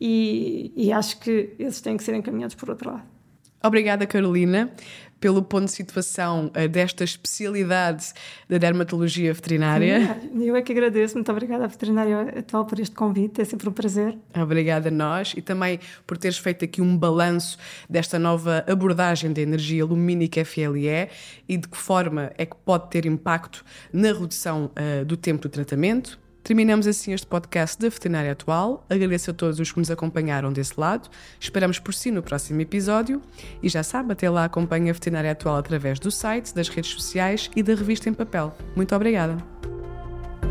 e, 0.00 0.72
e 0.74 0.92
acho 0.92 1.20
que 1.20 1.54
esses 1.58 1.80
têm 1.80 1.96
que 1.96 2.02
ser 2.02 2.14
encaminhados 2.14 2.54
por 2.54 2.70
outro 2.70 2.90
lado. 2.90 3.20
Obrigada, 3.62 4.06
Carolina, 4.06 4.72
pelo 5.20 5.42
ponto 5.42 5.66
de 5.66 5.72
situação 5.72 6.50
uh, 6.56 6.68
desta 6.68 7.04
especialidade 7.04 8.12
da 8.48 8.58
dermatologia 8.58 9.32
veterinária. 9.32 10.18
Eu 10.34 10.56
é 10.56 10.62
que 10.62 10.72
agradeço. 10.72 11.14
Muito 11.14 11.30
obrigada 11.30 11.64
à 11.64 11.66
veterinária 11.66 12.38
atual 12.38 12.64
por 12.64 12.80
este 12.80 12.96
convite. 12.96 13.40
É 13.40 13.44
sempre 13.44 13.68
um 13.68 13.72
prazer. 13.72 14.16
Obrigada 14.34 14.88
a 14.88 14.90
nós 14.90 15.34
e 15.36 15.42
também 15.42 15.78
por 16.06 16.16
teres 16.16 16.38
feito 16.38 16.64
aqui 16.64 16.80
um 16.80 16.96
balanço 16.96 17.58
desta 17.88 18.18
nova 18.18 18.64
abordagem 18.66 19.32
da 19.32 19.42
energia 19.42 19.84
lumínica 19.84 20.44
FLE 20.44 21.08
e 21.48 21.56
de 21.56 21.68
que 21.68 21.76
forma 21.76 22.32
é 22.38 22.46
que 22.46 22.56
pode 22.64 22.90
ter 22.90 23.04
impacto 23.04 23.64
na 23.92 24.12
redução 24.12 24.70
uh, 24.76 25.04
do 25.04 25.16
tempo 25.16 25.42
do 25.42 25.48
tratamento 25.48 26.18
Terminamos 26.42 26.86
assim 26.86 27.12
este 27.12 27.26
podcast 27.26 27.78
da 27.78 27.88
Veterinária 27.88 28.32
Atual. 28.32 28.84
Agradeço 28.88 29.30
a 29.30 29.34
todos 29.34 29.60
os 29.60 29.70
que 29.70 29.78
nos 29.78 29.90
acompanharam 29.90 30.52
desse 30.52 30.78
lado. 30.78 31.08
Esperamos 31.38 31.78
por 31.78 31.94
si 31.94 32.10
no 32.10 32.22
próximo 32.22 32.60
episódio. 32.60 33.20
E 33.62 33.68
já 33.68 33.82
sabe, 33.82 34.12
até 34.12 34.28
lá 34.28 34.44
acompanhe 34.44 34.90
a 34.90 34.92
Veterinária 34.92 35.32
Atual 35.32 35.56
através 35.56 35.98
do 35.98 36.10
site, 36.10 36.54
das 36.54 36.68
redes 36.68 36.92
sociais 36.92 37.50
e 37.54 37.62
da 37.62 37.74
revista 37.74 38.08
em 38.08 38.14
papel. 38.14 38.56
Muito 38.74 38.94
obrigada. 38.94 39.36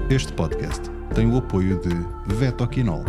Este 0.09 0.31
podcast 0.33 0.89
tem 1.13 1.27
o 1.27 1.37
apoio 1.37 1.79
de 1.81 2.35
Vetoquinol. 2.35 3.03